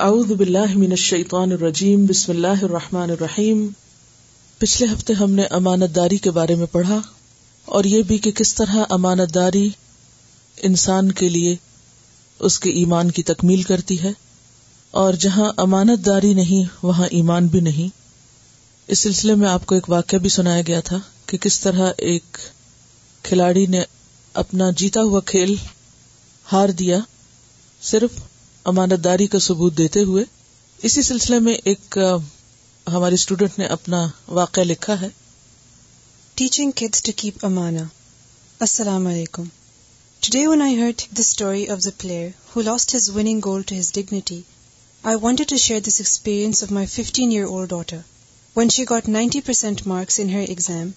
اعوذ 0.00 0.32
باللہ 0.32 0.74
من 0.74 0.90
الشیطان 0.90 1.52
الرجیم، 1.52 2.04
بسم 2.06 2.32
اللہ 2.32 2.62
الرحمن 2.62 3.10
الرحیم۔ 3.10 3.66
پچھلے 4.58 4.92
ہفتے 4.92 5.12
ہم 5.12 5.30
نے 5.30 5.44
امانت 5.50 5.94
داری 5.96 6.16
کے 6.16 6.30
بارے 6.30 6.54
میں 6.54 6.66
پڑھا 6.66 7.00
اور 7.64 7.84
یہ 7.84 8.02
بھی 8.02 8.18
کہ 8.18 8.30
کس 8.30 8.54
طرح 8.54 8.84
امانت 8.90 9.34
داری 9.34 9.68
انسان 10.56 11.10
کے 11.12 11.28
لیے 11.28 11.56
اس 12.40 12.58
کے 12.60 12.70
ایمان 12.70 13.10
کی 13.10 13.22
تکمیل 13.22 13.62
کرتی 13.62 14.02
ہے 14.02 14.12
اور 14.90 15.14
جہاں 15.14 15.52
امانت 15.56 16.06
داری 16.06 16.32
نہیں، 16.34 16.64
وہاں 16.82 17.06
ایمان 17.10 17.46
بھی 17.46 17.60
نہیں۔ 17.60 17.88
اس 18.88 18.98
سلسلے 18.98 19.34
میں 19.34 19.48
آپ 19.48 19.66
کو 19.66 19.74
ایک 19.74 19.90
واقعہ 19.90 20.18
بھی 20.18 20.28
سنایا 20.28 20.62
گیا 20.66 20.80
تھا 20.80 20.98
کہ 21.26 21.38
کس 21.38 21.60
طرح 21.60 21.92
ایک 21.98 22.38
کھلاڑی 23.24 23.66
نے 23.66 23.82
اپنا 24.34 24.70
جیتا 24.76 25.02
ہوا 25.02 25.20
کھیل 25.26 25.54
ہار 26.52 26.68
دیا 26.68 26.98
صرف 27.82 28.27
امانت 28.66 29.04
داری 29.04 29.26
کا 29.26 29.38
ثبوت 29.38 29.76
دیتے 29.78 30.00
ہوئے 30.02 30.24
اسی 30.80 31.02
سلسلے 31.02 31.38
میں 31.38 31.52
ایک 31.64 31.96
ہماری 32.86 33.14
اسٹوڈینٹ 33.14 33.58
نے 33.58 33.66
اپنا 33.66 34.06
واقعہ 34.28 34.62
لکھا 34.62 35.00
ہے۔ 35.00 35.08
ٹیچنگ 36.36 36.70
کڈس 36.70 37.02
ٹو 37.02 37.12
کیپ 37.16 37.44
امانا 37.46 37.84
السلام 38.60 39.06
علیکم 39.06 39.44
today 40.22 40.46
when 40.46 40.62
I 40.62 40.78
heard 40.80 41.02
the 41.10 41.20
story 41.20 41.66
of 41.68 41.84
the 41.84 41.90
player 41.98 42.28
who 42.56 42.62
lost 42.62 42.94
his 42.94 43.08
winning 43.10 43.40
goal 43.44 43.62
to 43.62 43.78
his 43.78 43.92
dignity 43.92 44.40
I 45.04 45.16
wanted 45.22 45.48
to 45.48 45.56
share 45.56 45.80
this 45.80 46.00
experience 46.00 46.62
of 46.62 46.72
my 46.72 46.86
fifteen 46.86 47.30
year 47.30 47.44
old 47.44 47.70
daughter 47.70 48.00
when 48.56 48.68
she 48.68 48.84
got 48.90 49.08
ninety 49.08 49.40
percent 49.40 49.86
marks 49.86 50.20
in 50.20 50.30
her 50.30 50.44
exam 50.48 50.90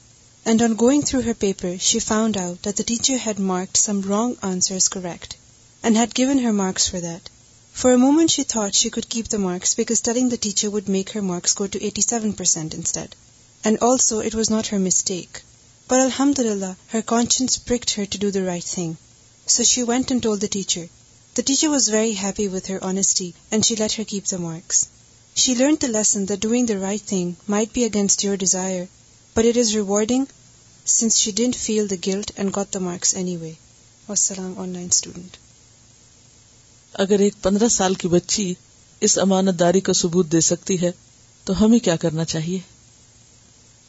and 0.45 0.61
on 0.61 0.73
going 0.81 1.01
through 1.01 1.21
her 1.25 1.33
paper 1.39 1.75
she 1.81 1.99
found 1.99 2.37
out 2.37 2.65
that 2.65 2.77
the 2.77 2.83
teacher 2.87 3.17
had 3.25 3.39
marked 3.49 3.77
some 3.77 4.01
wrong 4.09 4.33
answer 4.43 4.77
correct 4.91 5.33
and 5.83 5.97
had 5.97 6.17
given 6.17 6.45
her 6.45 6.51
marks 6.55 6.89
for 6.91 7.01
that 7.01 7.29
for 7.75 7.95
moment 7.97 8.31
she 8.31 8.43
thought 8.43 8.75
she 8.75 8.89
could 8.89 9.05
keep 9.05 9.31
the 9.31 9.37
marks 9.37 9.75
because 9.77 10.01
telling 10.01 10.29
the 10.29 10.35
teacher 10.41 10.67
would 10.67 10.89
make 10.89 11.15
her 11.15 11.21
marks 11.21 11.59
go 11.59 11.65
to 11.65 11.79
eighty 11.81 12.01
seven 12.01 12.31
percent 12.31 12.75
instead 12.75 13.15
and 13.63 13.77
also 13.81 14.19
it 14.19 14.35
was 14.35 14.49
not 14.51 14.71
her 14.73 14.77
mistake 14.79 15.37
پر 15.89 15.99
الحمد 15.99 16.39
للہ 16.39 16.71
her 16.93 17.01
conscience 17.05 17.57
pricked 17.67 17.91
her 17.97 18.03
to 18.11 18.17
do 18.21 18.29
the 18.29 18.45
right 18.45 18.65
thing 18.65 18.93
so 19.47 19.63
she 19.63 19.83
went 19.83 20.11
and 20.11 20.23
told 20.23 20.41
the 20.41 20.47
teacher 20.51 20.85
the 21.35 21.41
teacher 21.41 21.67
was 21.67 21.89
very 21.89 22.13
happy 22.17 22.47
with 22.47 22.71
her 22.71 22.77
honesty 22.83 23.29
and 23.51 23.65
she 23.65 23.75
let 23.75 23.99
her 23.99 24.03
keep 24.03 24.31
the 24.31 24.37
marks 24.39 24.85
she 25.35 25.55
learn 25.55 25.75
the 25.81 25.87
lesson 25.89 26.29
the 26.29 26.35
doing 26.39 26.67
the 26.67 26.79
right 26.81 27.07
thing 27.07 27.31
might 27.47 27.73
be 27.73 27.85
against 27.85 28.25
your 28.25 28.35
desire 28.37 28.83
but 29.35 29.45
it 29.45 29.57
is 29.57 29.75
rewarding 29.75 30.25
since 30.85 31.17
she 31.17 31.31
didn't 31.31 31.55
feel 31.57 31.89
the 31.89 31.95
guilt 32.07 32.31
and 32.35 32.55
got 32.55 32.73
the 32.73 32.79
marks 32.81 33.15
anyway 33.37 33.53
والسلام 34.07 34.53
on 34.57 34.69
line 34.69 34.87
student 34.91 35.37
اگر 36.93 37.19
ایک 37.19 37.33
پندرہ 37.41 37.67
سال 37.67 37.93
کی 37.93 38.07
بچی 38.07 38.53
اس 38.99 39.17
امانت 39.17 39.59
داری 39.59 39.79
کا 39.79 39.93
ثبوت 39.93 40.31
دے 40.31 40.39
سکتی 40.39 40.81
ہے، 40.81 40.91
تو 41.43 41.65
ہمیں 41.65 41.79
کیا 41.79 41.95
کرنا 41.95 42.25
چاہیے؟ 42.25 42.59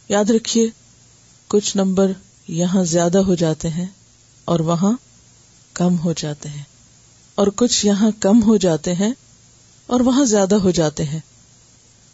یاد 0.09 0.31
رکھیے، 0.31 0.67
کچھ 1.49 1.77
نمبر 1.77 2.13
یہاں 2.49 2.85
زیادہ 2.85 3.19
ہو 3.19 3.35
جاتے 3.35 3.69
ہیں 3.69 3.87
اور 4.45 4.61
وہاں 4.61 4.93
کم 5.73 5.99
ہو 5.99 6.13
جاتے 6.17 6.49
ہیں۔ 6.49 6.63
اور 7.35 7.47
کچھ 7.57 7.87
یہاں 7.87 8.11
کم 8.21 8.43
ہو 8.43 8.57
جاتے 8.57 8.95
ہیں 8.95 9.13
اور 9.87 10.01
وہاں 10.01 10.25
زیادہ 10.25 10.55
ہو 10.55 10.71
جاتے 10.71 11.05
ہیں۔ 11.05 11.21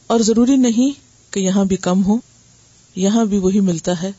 اور 0.06 0.20
ضروری 0.20 0.56
نہیں 0.56 1.00
کہ 1.32 1.40
یہاں 1.40 1.64
بھی 1.64 1.76
کم 1.76 2.04
ہو 2.04 2.16
یہاں 2.94 3.24
بھی 3.24 3.38
وہی 3.38 3.60
ملتا 3.60 4.02
ہے 4.02 4.12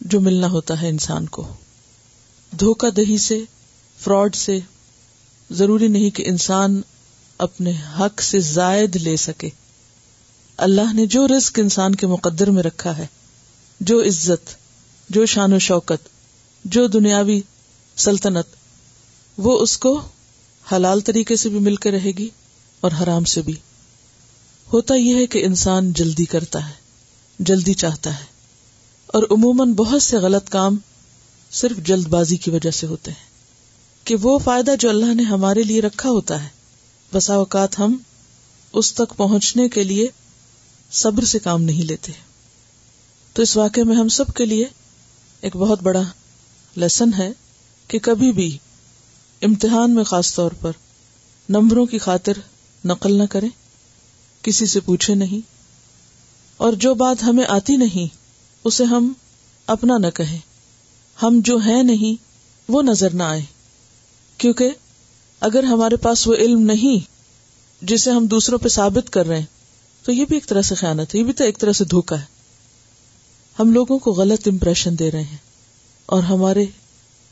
جو 0.00 0.20
ملنا 0.20 0.46
ہوتا 0.46 0.82
ہے 0.82 0.88
انسان 0.88 1.26
کو۔ 1.26 1.54
دھوکہ 2.60 2.90
دہی 2.90 3.18
سے، 3.18 3.40
فراڈ 3.98 4.34
سے 4.34 4.60
ضروری 5.50 5.88
نہیں 5.88 6.10
کہ 6.10 6.22
انسان 6.26 6.80
اپنے 7.38 7.72
حق 7.98 8.22
سے 8.22 8.40
زائد 8.40 8.96
لے 8.96 9.16
سکے۔ 9.16 9.48
اللہ 10.56 10.92
نے 10.92 11.06
جو 11.06 11.26
رزق 11.28 11.58
انسان 11.62 11.94
کے 11.94 12.06
مقدر 12.06 12.50
میں 12.50 12.62
رکھا 12.62 12.96
ہے، 12.98 13.06
جو 13.80 14.00
عزت، 14.02 14.54
جو 15.10 15.26
شان 15.26 15.52
و 15.52 15.58
شوکت، 15.58 16.08
جو 16.64 16.86
دنیاوی 16.86 17.40
سلطنت، 17.96 18.46
وہ 19.38 19.58
اس 19.60 19.78
کو 19.78 20.00
حلال 20.72 21.00
طریقے 21.00 21.36
سے 21.36 21.48
بھی 21.48 21.58
مل 21.58 21.76
کے 21.76 21.90
رہے 21.90 22.12
گی 22.18 22.28
اور 22.80 22.90
حرام 23.02 23.24
سے 23.24 23.42
بھی۔ 23.42 23.54
ہوتا 24.72 24.94
یہ 24.94 25.14
ہے 25.14 25.26
کہ 25.26 25.44
انسان 25.44 25.92
جلدی 25.92 26.24
کرتا 26.24 26.68
ہے، 26.68 26.74
جلدی 27.38 27.74
چاہتا 27.74 28.18
ہے، 28.20 28.24
اور 29.06 29.22
عموماً 29.30 29.72
بہت 29.72 30.02
سے 30.02 30.16
غلط 30.16 30.48
کام 30.48 30.76
صرف 31.50 31.76
جلد 31.76 32.06
بازی 32.06 32.36
کی 32.36 32.50
وجہ 32.50 32.70
سے 32.70 32.86
ہوتے 32.86 33.10
ہیں۔ 33.10 33.35
کہ 34.06 34.16
وہ 34.22 34.38
فائدہ 34.38 34.70
جو 34.78 34.88
اللہ 34.88 35.14
نے 35.14 35.22
ہمارے 35.22 35.62
لیے 35.62 35.80
رکھا 35.80 36.10
ہوتا 36.10 36.44
ہے۔ 36.44 36.48
بسا 37.14 37.34
اوقات 37.34 37.78
ہم 37.78 37.96
اس 38.72 38.94
تک 38.94 39.16
پہنچنے 39.16 39.68
کے 39.68 39.84
لیے 39.84 40.08
صبر 40.92 41.24
سے 41.24 41.38
کام 41.38 41.62
نہیں 41.62 41.82
لیتے۔ 41.82 42.12
تو 43.32 43.42
اس 43.42 43.56
واقعے 43.56 43.84
میں 43.84 43.96
ہم 43.96 44.08
سب 44.08 44.28
کے 44.34 44.44
لیے 44.44 44.66
ایک 45.40 45.56
بہت 45.56 45.82
بڑا 45.82 46.02
لیسن 46.76 47.10
ہے 47.18 47.32
کہ 47.88 47.98
کبھی 47.98 48.32
بھی 48.32 48.58
امتحان 49.42 49.94
میں 49.94 50.04
خاص 50.04 50.34
طور 50.34 50.50
پر 50.50 50.72
نمبروں 51.48 51.86
کی 51.86 51.98
خاطر 51.98 52.32
نقل 52.84 53.18
نہ 53.18 53.24
کریں، 53.30 53.50
کسی 54.42 54.66
سے 54.66 54.80
پوچھے 54.80 55.14
نہیں۔ 55.14 55.50
اور 56.56 56.72
جو 56.72 56.94
بات 56.94 57.22
ہمیں 57.22 57.44
آتی 57.48 57.76
نہیں، 57.76 58.16
اسے 58.64 58.84
ہم 58.84 59.12
اپنا 59.66 59.98
نہ 59.98 60.10
کہیں۔ 60.14 60.38
ہم 61.22 61.40
جو 61.44 61.56
ہیں 61.56 61.82
نہیں، 61.82 62.22
وہ 62.68 62.82
نظر 62.82 63.14
نہ 63.14 63.22
آئے 63.22 63.55
کیونکہ 64.38 64.70
اگر 65.40 65.62
ہمارے 65.62 65.96
پاس 65.96 66.26
وہ 66.26 66.34
علم 66.34 66.60
نہیں 66.60 67.16
جسے 67.84 68.10
ہم 68.10 68.26
دوسروں 68.26 68.58
پہ 68.58 68.68
ثابت 68.68 69.10
کر 69.10 69.26
رہے 69.26 69.38
ہیں، 69.38 69.44
تو 70.02 70.12
یہ 70.12 70.24
بھی 70.24 70.36
ایک 70.36 70.46
طرح 70.46 70.62
سے 70.62 70.74
خیانت 70.74 71.14
ہے، 71.14 71.20
یہ 71.20 71.24
بھی 71.24 71.32
تو 71.32 71.44
ایک 71.44 71.58
طرح 71.58 71.72
سے 71.72 71.84
دھوکا 71.84 72.20
ہے۔ 72.20 72.24
ہم 73.58 73.72
لوگوں 73.72 73.98
کو 73.98 74.12
غلط 74.12 74.48
امپریشن 74.48 74.98
دے 74.98 75.10
رہے 75.10 75.22
ہیں 75.22 75.36
اور 76.06 76.22
ہمارے 76.22 76.64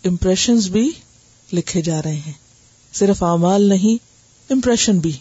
امپریشن 0.04 0.58
بھی 0.58 0.92
لکھے 1.52 1.82
جا 1.82 2.02
رہے 2.02 2.14
ہیں۔ 2.14 2.32
صرف 2.94 3.22
اعمال 3.22 3.62
نہیں 3.62 4.04
امپریشن 4.52 4.98
بھی۔ 4.98 5.12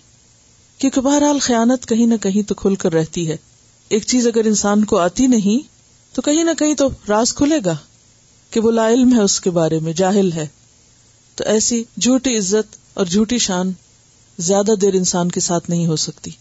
کیونکہ 0.78 1.02
بہرحال 1.02 1.40
خیانت 1.40 1.86
کہیں 1.86 2.06
نہ 2.06 2.14
کہیں 2.22 2.42
تو 2.42 2.56
کھل 2.56 2.76
کر 2.76 2.94
رہتی 2.94 3.30
ہے۔ 3.30 3.38
ایک 3.90 4.04
چیز 4.08 4.28
اگر 4.28 4.46
انسان 4.46 4.86
کو 4.86 4.98
آتی 4.98 5.28
نہیں، 5.28 5.68
تو 6.16 6.22
کہیں 6.22 6.44
نہ 6.44 6.52
کہیں 6.60 6.74
تو 6.74 6.90
راز 7.10 7.34
کھلے 7.34 7.56
گا 7.66 7.76
کہ 8.50 8.60
وہ 8.60 8.72
لا 8.72 8.90
علم 8.90 9.16
ہے 9.16 9.22
اس 9.22 9.42
کے 9.42 9.50
بارے 9.50 9.80
میں، 9.80 9.94
جاہل 9.94 10.32
ہے۔ 10.32 10.48
تو 11.36 11.44
ایسی 11.44 11.84
جھوٹی 12.02 12.38
عزت 12.38 12.76
اور 12.94 13.06
جھوٹی 13.06 13.38
شان 13.38 13.72
زیادہ 14.40 14.72
دیر 14.82 14.94
انسان 14.94 15.32
کے 15.32 15.40
ساتھ 15.40 15.70
نہیں 15.70 15.88
ہو 15.88 15.96
سکتی۔ 15.96 16.32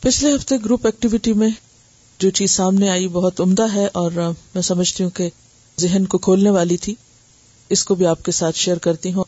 پچھلے 0.00 0.34
ہفتے 0.34 0.56
گروپ 0.64 0.86
ایکٹیویٹی 0.86 1.32
میں 1.32 1.48
جو 2.18 2.30
چیز 2.30 2.50
سامنے 2.50 2.90
آئی 2.90 3.08
بہت 3.08 3.40
عمدہ 3.40 3.66
ہے 3.74 3.88
اور 3.92 4.10
میں 4.54 4.62
سمجھتی 4.62 5.04
ہوں 5.04 5.10
کہ 5.10 5.30
ذہن 5.80 6.06
کو 6.06 6.18
کھولنے 6.18 6.50
والی 6.50 6.76
تھی، 6.76 6.94
اس 7.68 7.84
کو 7.84 7.94
بھی 7.94 8.06
آپ 8.06 8.24
کے 8.24 8.32
ساتھ 8.32 8.56
شیئر 8.56 8.76
کرتی 8.76 9.12
ہوں۔ 9.12 9.24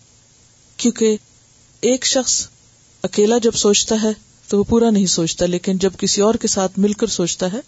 کیونکہ 0.77 1.17
ایک 1.81 2.07
شخص 2.07 2.49
اکیلا 3.03 3.39
جب 3.39 3.53
سوچتا 3.55 3.97
ہے 4.03 4.11
تو 4.49 4.59
وہ 4.59 4.65
پورا 4.65 4.91
نہیں 4.91 5.07
سوچتا، 5.07 5.47
لیکن 5.47 5.79
جب 5.79 5.93
کسی 5.99 6.21
اور 6.21 6.35
کے 6.35 6.49
ساتھ 6.49 6.73
مل 6.79 6.93
کر 6.93 7.07
سوچتا 7.07 7.53
ہے 7.53 7.61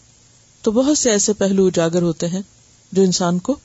تو 0.63 0.71
بہت 0.71 0.99
سے 0.99 1.11
ایسے 1.11 1.33
پہلو 1.33 1.67
اجاگر 1.67 2.03
ہوتے 2.03 2.29
ہیں 2.29 2.43
جو 2.93 3.03
انسان 3.03 3.39
کو 3.39 3.57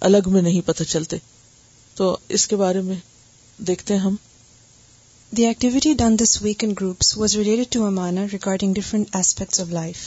الگ 0.00 0.16
میں 0.26 0.42
نہیں 0.42 0.60
پتہ 0.60 0.82
چلتے۔ 0.82 1.16
تو 1.98 2.16
اس 2.28 2.46
کے 2.46 2.56
بارے 2.56 2.80
میں 2.80 2.96
دیکھتے 3.58 3.94
ہیں 3.94 4.00
ہم۔ 4.00 4.16
The 5.32 5.44
activity 5.46 5.92
done 5.94 6.18
this 6.18 6.36
week 6.42 6.62
in 6.64 6.72
groups 6.72 7.16
was 7.18 7.34
related 7.36 7.72
to 7.72 7.84
امانا 7.84 8.24
regarding 8.32 8.74
different 8.74 9.16
aspects 9.16 9.60
of 9.60 9.68
life 9.70 10.06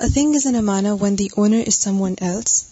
a 0.00 0.06
thing 0.14 0.34
is 0.34 0.46
an 0.46 0.56
امانا 0.56 0.92
when 1.00 1.18
the 1.18 1.26
owner 1.36 1.62
is 1.66 1.74
someone 2.00 2.14
else 2.20 2.62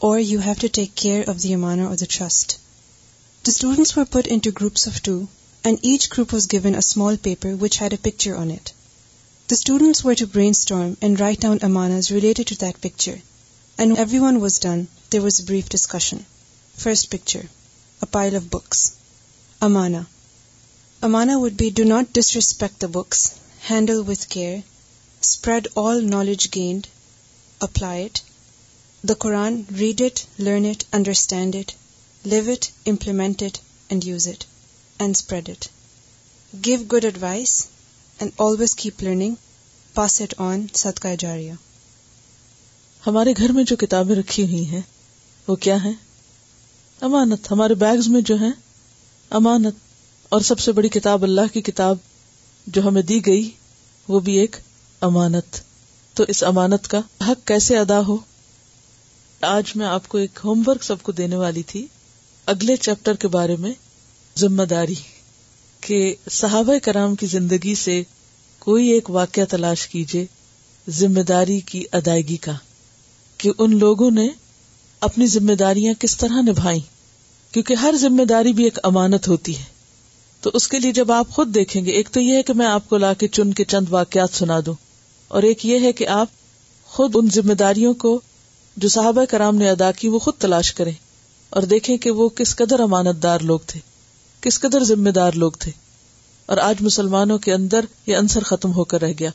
or 0.00 0.18
you 0.20 0.40
have 0.40 0.54
to 0.60 0.66
take 0.72 0.94
care 0.94 1.28
of 1.28 1.42
the 1.42 1.52
امانا 1.54 1.86
or 1.86 1.96
the 1.96 2.06
trust 2.08 2.56
the 3.44 3.50
students 3.50 3.96
were 3.98 4.04
put 4.10 4.28
into 4.38 4.50
groups 4.60 4.88
of 4.88 5.00
two 5.02 5.18
and 5.64 5.78
each 5.82 6.08
group 6.12 6.34
was 6.34 6.46
given 6.52 6.74
a 6.74 6.78
small 6.78 7.16
paper 7.22 7.54
which 7.60 7.80
had 7.82 7.92
a 7.92 8.02
picture 8.02 8.34
on 8.34 8.50
it 8.50 8.70
the 9.48 9.54
students 9.54 10.04
were 10.06 10.14
to 10.14 10.26
brainstorm 10.56 10.92
and 11.00 11.20
write 11.20 11.40
down 11.42 11.58
اماناز 11.62 12.10
related 12.10 12.48
to 12.48 12.54
that 12.60 12.82
picture 12.82 13.14
and 13.78 13.98
everyone 14.18 14.36
was 14.36 14.60
done 14.60 14.84
there 15.12 15.20
was 15.20 15.40
a 15.40 15.46
brief 15.46 15.70
discussion 15.70 16.18
first 16.74 17.10
picture 17.10 17.40
pile 18.06 18.36
of 18.36 18.42
books 18.42 18.92
امانا 19.60 20.02
امانا 21.02 21.36
would 21.36 21.52
be 21.52 21.70
do 21.70 21.84
not 21.84 22.14
disrespect 22.14 22.82
the 22.82 22.86
books 22.92 23.32
handle 23.70 24.02
with 24.08 24.26
care 24.26 24.56
spread 25.20 25.68
all 25.74 26.04
knowledge 26.10 26.48
gained 26.54 26.86
applied 27.60 28.18
the 29.08 29.14
Quran 29.14 29.62
read 29.78 30.02
it 30.02 30.40
learn 30.40 30.64
it 30.64 30.84
understand 30.92 31.56
it 31.56 31.72
live 32.26 32.50
it 32.50 32.66
implemented 32.86 33.58
and 33.88 34.04
use 34.04 34.28
it 34.28 34.44
and 34.98 35.16
spread 35.16 35.50
it 35.50 35.68
good 36.92 37.04
advice 37.04 37.66
and 38.18 38.30
always 38.38 38.74
keep 38.74 39.02
learning 39.02 39.34
pass 39.94 40.20
it 40.20 40.34
on 40.38 40.66
سد 40.74 40.98
کا 40.98 41.08
ایجاریا 41.08 41.54
ہمارے 43.06 43.32
گھر 43.36 43.52
میں 43.52 43.64
جو 43.64 43.76
کتابیں 43.76 44.14
رکھی 44.16 44.44
ہوئی 44.44 44.66
ہیں، 44.66 44.80
وہ 45.48 45.56
کیا 45.56 45.76
ہیں؟ 45.84 45.92
امانت، 47.00 47.52
ہمارے 47.52 47.74
بیگز 47.74 48.08
میں 48.08 48.20
جو 48.20 48.40
ہے 48.40 48.48
امانت 49.30 49.74
اور 50.28 50.40
سب 50.40 50.58
سے 50.58 50.72
بڑی 50.72 50.88
کتاب 50.88 51.22
اللہ 51.22 51.40
کی 51.52 51.60
کتاب 51.60 51.96
جو 52.66 52.88
ہمیں 52.88 53.02
دی 53.02 53.26
گئی، 53.26 53.50
وہ 54.08 54.20
بھی 54.20 54.38
ایک 54.38 54.56
امانت۔ 55.00 55.60
تو 56.14 56.24
اس 56.28 56.42
امانت 56.42 56.88
کا 56.88 57.00
حق 57.28 57.46
کیسے 57.46 57.78
ادا 57.78 58.00
ہو؟ 58.08 58.16
آج 59.40 59.76
میں 59.76 59.86
آپ 59.86 60.08
کو 60.08 60.18
ایک 60.18 60.40
ہوم 60.44 60.62
ورک 60.66 60.82
سب 60.82 61.02
کو 61.02 61.12
دینے 61.12 61.36
والی 61.36 61.62
تھی۔ 61.62 61.86
اگلے 62.46 62.76
چیپٹر 62.76 63.14
کے 63.14 63.28
بارے 63.28 63.56
میں 63.56 63.72
ذمہ 64.38 64.62
داری 64.62 64.94
کہ 65.80 66.14
صحابہ 66.30 66.74
کرام 66.82 67.14
کی 67.14 67.26
زندگی 67.26 67.74
سے 67.74 68.02
کوئی 68.58 68.88
ایک 68.88 69.10
واقعہ 69.10 69.44
تلاش 69.44 69.88
کیجیے 69.88 70.26
ذمہ 70.88 71.20
داری 71.20 71.60
کی 71.60 71.84
ادائیگی 71.92 72.36
کا 72.36 72.52
کہ 73.38 73.50
ان 73.58 73.78
لوگوں 73.78 74.10
نے 74.10 74.28
اپنی 75.00 75.26
ذمہ 75.26 75.52
داریاں 75.52 75.94
کس 76.00 76.16
طرح 76.16 76.40
نبھائی 76.40 76.80
کیونکہ 77.52 77.74
ہر 77.74 77.94
ذمہ 78.00 78.24
داری 78.24 78.52
بھی 78.52 78.64
ایک 78.64 78.78
امانت 78.82 79.28
ہوتی 79.28 79.58
ہے۔ 79.58 79.64
تو 80.40 80.50
اس 80.54 80.68
کے 80.68 80.78
لیے 80.78 80.92
جب 80.92 81.12
آپ 81.12 81.28
خود 81.30 81.54
دیکھیں 81.54 81.84
گے، 81.84 81.90
ایک 81.90 82.08
تو 82.10 82.20
یہ 82.20 82.36
ہے 82.36 82.42
کہ 82.42 82.52
میں 82.52 82.66
آپ 82.66 82.88
کو 82.88 82.96
لا 82.96 83.14
کے 83.14 83.28
چن 83.28 83.52
کے 83.52 83.64
چند 83.64 83.84
واقعات 83.90 84.36
سنا 84.36 84.60
دوں۔ 84.66 84.74
اور 85.28 85.42
ایک 85.42 85.66
یہ 85.66 85.78
ہے 85.78 85.92
کہ 85.92 86.08
آپ 86.08 86.26
خود 86.84 87.10
ان 87.14 87.28
ذمہ 87.32 87.52
داریوں 87.52 87.94
کو 87.94 88.20
جو 88.76 88.88
صحابہ 88.88 89.24
کرام 89.24 89.56
نے 89.56 89.70
ادا 89.70 89.92
کی، 89.92 90.08
وہ 90.08 90.18
خود 90.18 90.34
تلاش 90.38 90.74
کریں۔ 90.74 90.92
اور 91.50 91.62
دیکھیں 91.62 91.96
کہ 91.96 92.10
وہ 92.10 92.28
کس 92.28 92.56
قدر 92.56 92.80
امانت 92.80 93.22
دار 93.22 93.40
لوگ 93.40 93.58
تھے، 93.66 93.80
کس 94.40 94.60
قدر 94.60 94.84
ذمہ 94.84 95.10
دار 95.10 95.32
لوگ 95.32 95.52
تھے۔ 95.52 95.72
اور 96.46 96.58
آج 96.58 96.76
مسلمانوں 96.80 97.38
کے 97.38 97.52
اندر 97.52 97.84
یہ 98.06 98.16
انصر 98.16 98.42
ختم 98.42 98.72
ہو 98.72 98.84
کر 98.84 99.00
رہ 99.00 99.12
گیا۔ 99.18 99.30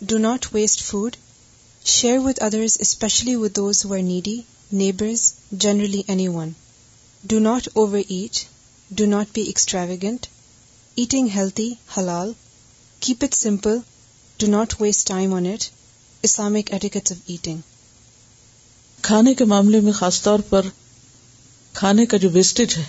Do 0.00 0.18
not 0.18 0.46
waste 0.54 0.82
food 0.82 1.16
share 1.84 2.18
with 2.18 2.38
others 2.40 2.76
especially 2.80 3.34
with 3.34 3.56
those 3.56 3.86
are 3.90 3.98
needy 3.98 4.40
neighbours 4.72 5.32
generally 5.52 6.02
anyone 6.28 6.50
do 7.24 7.38
not 7.38 7.68
overeat 8.08 8.38
do 8.90 9.06
not 9.06 9.26
be 9.34 9.42
extravagant 9.42 10.26
eating 10.94 11.28
healthy 11.34 11.74
حلال 11.98 12.32
keep 13.00 13.24
it 13.24 13.34
simple 13.34 13.76
do 14.38 14.46
not 14.46 14.74
waste 14.80 15.08
time 15.08 15.34
on 15.34 15.46
it 15.46 15.64
Islamic 16.22 16.72
etiquettes 16.72 17.12
of 17.12 17.18
eating 17.26 17.58
کھانے 19.02 19.34
کے 19.34 19.44
معاملے 19.44 19.80
میں 19.80 19.92
خاص 19.92 20.22
طور 20.22 20.38
پر 20.38 20.62
کھانے 21.72 22.06
کا 22.06 22.16
جو 22.16 22.30
ویسٹیج 22.30 22.76
ہے، 22.76 22.84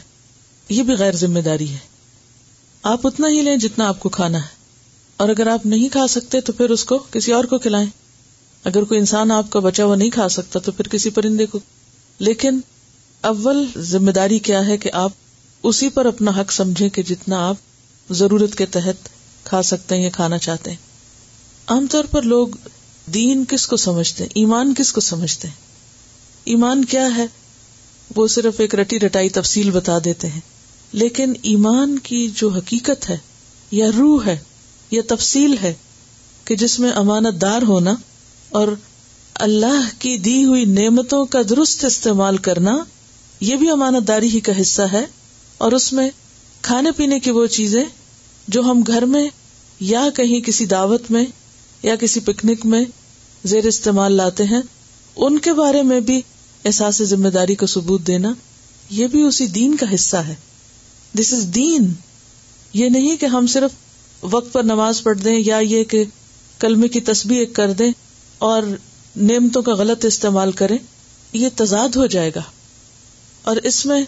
یہ 0.69 0.83
بھی 0.83 0.93
غیر 0.93 1.15
ذمہ 1.15 1.39
داری 1.39 1.69
ہے۔ 1.69 1.77
آپ 2.83 3.07
اتنا 3.07 3.27
ہی 3.27 3.41
لیں 3.41 3.57
جتنا 3.57 3.87
آپ 3.87 3.99
کو 3.99 4.09
کھانا 4.09 4.41
ہے۔ 4.41 4.47
اور 5.17 5.29
اگر 5.29 5.47
آپ 5.47 5.65
نہیں 5.65 5.89
کھا 5.89 6.07
سکتے 6.07 6.41
تو 6.41 6.53
پھر 6.53 6.69
اس 6.69 6.83
کو 6.83 6.97
کسی 6.97 7.31
اور 7.31 7.43
کو 7.43 7.57
کھلائیں۔ 7.57 8.00
اگر 8.63 8.83
کوئی 8.83 8.99
انسان 8.99 9.31
آپ 9.31 9.49
کا 9.49 9.59
بچا 9.59 9.85
ہوا 9.85 9.95
نہیں 9.95 10.09
کھا 10.09 10.29
سکتا 10.29 10.59
تو 10.59 10.71
پھر 10.71 10.87
کسی 10.87 11.09
پرندے 11.09 11.45
کو۔ 11.45 11.59
لیکن 12.19 12.59
اول 13.21 13.65
ذمہ 13.77 14.11
داری 14.11 14.39
کیا 14.39 14.67
ہے 14.67 14.77
کہ 14.77 14.89
آپ 14.93 15.11
اسی 15.63 15.89
پر 15.89 16.05
اپنا 16.05 16.31
حق 16.31 16.51
سمجھیں 16.51 16.89
کہ 16.89 17.03
جتنا 17.03 17.49
آپ 17.49 17.55
ضرورت 18.13 18.55
کے 18.55 18.65
تحت 18.65 19.09
کھا 19.43 19.61
سکتے 19.61 19.95
ہیں 19.95 20.03
یا 20.03 20.09
کھانا 20.09 20.37
چاہتے 20.37 20.69
ہیں۔ 20.69 20.77
عام 21.67 21.87
طور 21.91 22.03
پر 22.03 22.21
لوگ 22.21 22.47
دین 23.13 23.45
کس 23.45 23.67
کو 23.67 23.77
سمجھتے 23.77 24.23
ہیں؟ 24.23 24.31
ایمان 24.35 24.73
کس 24.77 24.93
کو 24.93 25.01
سمجھتے 25.01 25.47
ہیں؟ 25.47 25.55
ایمان 26.43 26.85
کیا 26.85 27.17
ہے؟ 27.17 27.25
وہ 28.15 28.27
صرف 28.27 28.59
ایک 28.59 28.75
رٹی 28.75 28.99
رٹائی 28.99 29.29
تفصیل 29.29 29.71
بتا 29.71 29.97
دیتے 30.05 30.27
ہیں۔ 30.27 30.41
لیکن 30.91 31.33
ایمان 31.41 31.99
کی 31.99 32.29
جو 32.35 32.49
حقیقت 32.49 33.09
ہے، 33.09 33.17
یا 33.71 33.87
روح 33.97 34.25
ہے، 34.25 34.37
یا 34.91 35.01
تفصیل 35.07 35.55
ہے 35.63 35.73
کہ 36.45 36.55
جس 36.55 36.79
میں 36.79 36.91
امانت 36.91 37.41
دار 37.41 37.61
ہونا 37.61 37.95
اور 38.51 38.67
اللہ 39.33 39.89
کی 39.99 40.17
دی 40.17 40.45
ہوئی 40.45 40.65
نعمتوں 40.65 41.25
کا 41.25 41.39
درست 41.49 41.85
استعمال 41.85 42.37
کرنا 42.37 42.83
یہ 43.39 43.55
بھی 43.55 43.69
امانت 43.69 44.07
داری 44.07 44.29
ہی 44.29 44.39
کا 44.39 44.61
حصہ 44.61 44.81
ہے 44.81 45.05
اور 45.57 45.71
اس 45.71 45.93
میں 45.93 46.09
کھانے 46.61 46.91
پینے 46.91 47.19
کی 47.19 47.31
وہ 47.31 47.45
چیزیں 47.45 47.83
جو 48.47 48.61
ہم 48.61 48.83
گھر 48.87 49.01
میں 49.01 49.29
یا 49.79 50.09
کہیں 50.15 50.41
کسی 50.41 50.65
دعوت 50.65 51.11
میں 51.11 51.25
یا 51.83 51.95
کسی 51.95 52.19
پکنک 52.19 52.65
میں 52.65 52.85
زیر 53.43 53.65
استعمال 53.65 54.13
لاتے 54.13 54.43
ہیں، 54.43 54.61
ان 55.15 55.37
کے 55.37 55.53
بارے 55.53 55.81
میں 55.81 55.99
بھی 55.99 56.21
احساس 56.65 57.03
ذمہ 57.03 57.27
داری 57.27 57.55
کا 57.55 57.65
ثبوت 57.65 58.07
دینا 58.07 58.33
یہ 58.89 59.07
بھی 59.07 59.21
اسی 59.21 59.47
دین 59.47 59.75
کا 59.75 59.85
حصہ 59.95 60.17
ہے۔ 60.17 60.35
دس 61.19 61.33
از 61.33 61.47
دین۔ 61.55 61.93
یہ 62.73 62.89
نہیں 62.89 63.17
کہ 63.17 63.25
ہم 63.25 63.47
صرف 63.47 63.71
وقت 64.23 64.53
پر 64.53 64.63
نماز 64.63 65.03
پڑھ 65.03 65.19
دیں 65.19 65.39
یا 65.45 65.57
یہ 65.57 65.83
کہ 65.83 66.03
کلمے 66.59 66.87
کی 66.87 66.99
تصویر 66.99 67.45
کر 67.53 67.71
دیں۔ 67.71 67.91
اور 68.41 68.63
نعمتوں 69.15 69.61
کا 69.61 69.73
غلط 69.73 70.05
استعمال 70.05 70.51
کریں، 70.51 70.77
یہ 71.33 71.49
تضاد 71.55 71.89
ہو 71.95 72.05
جائے 72.05 72.31
گا۔ 72.35 72.41
اور 73.41 73.55
اس 73.55 73.85
میں 73.85 74.05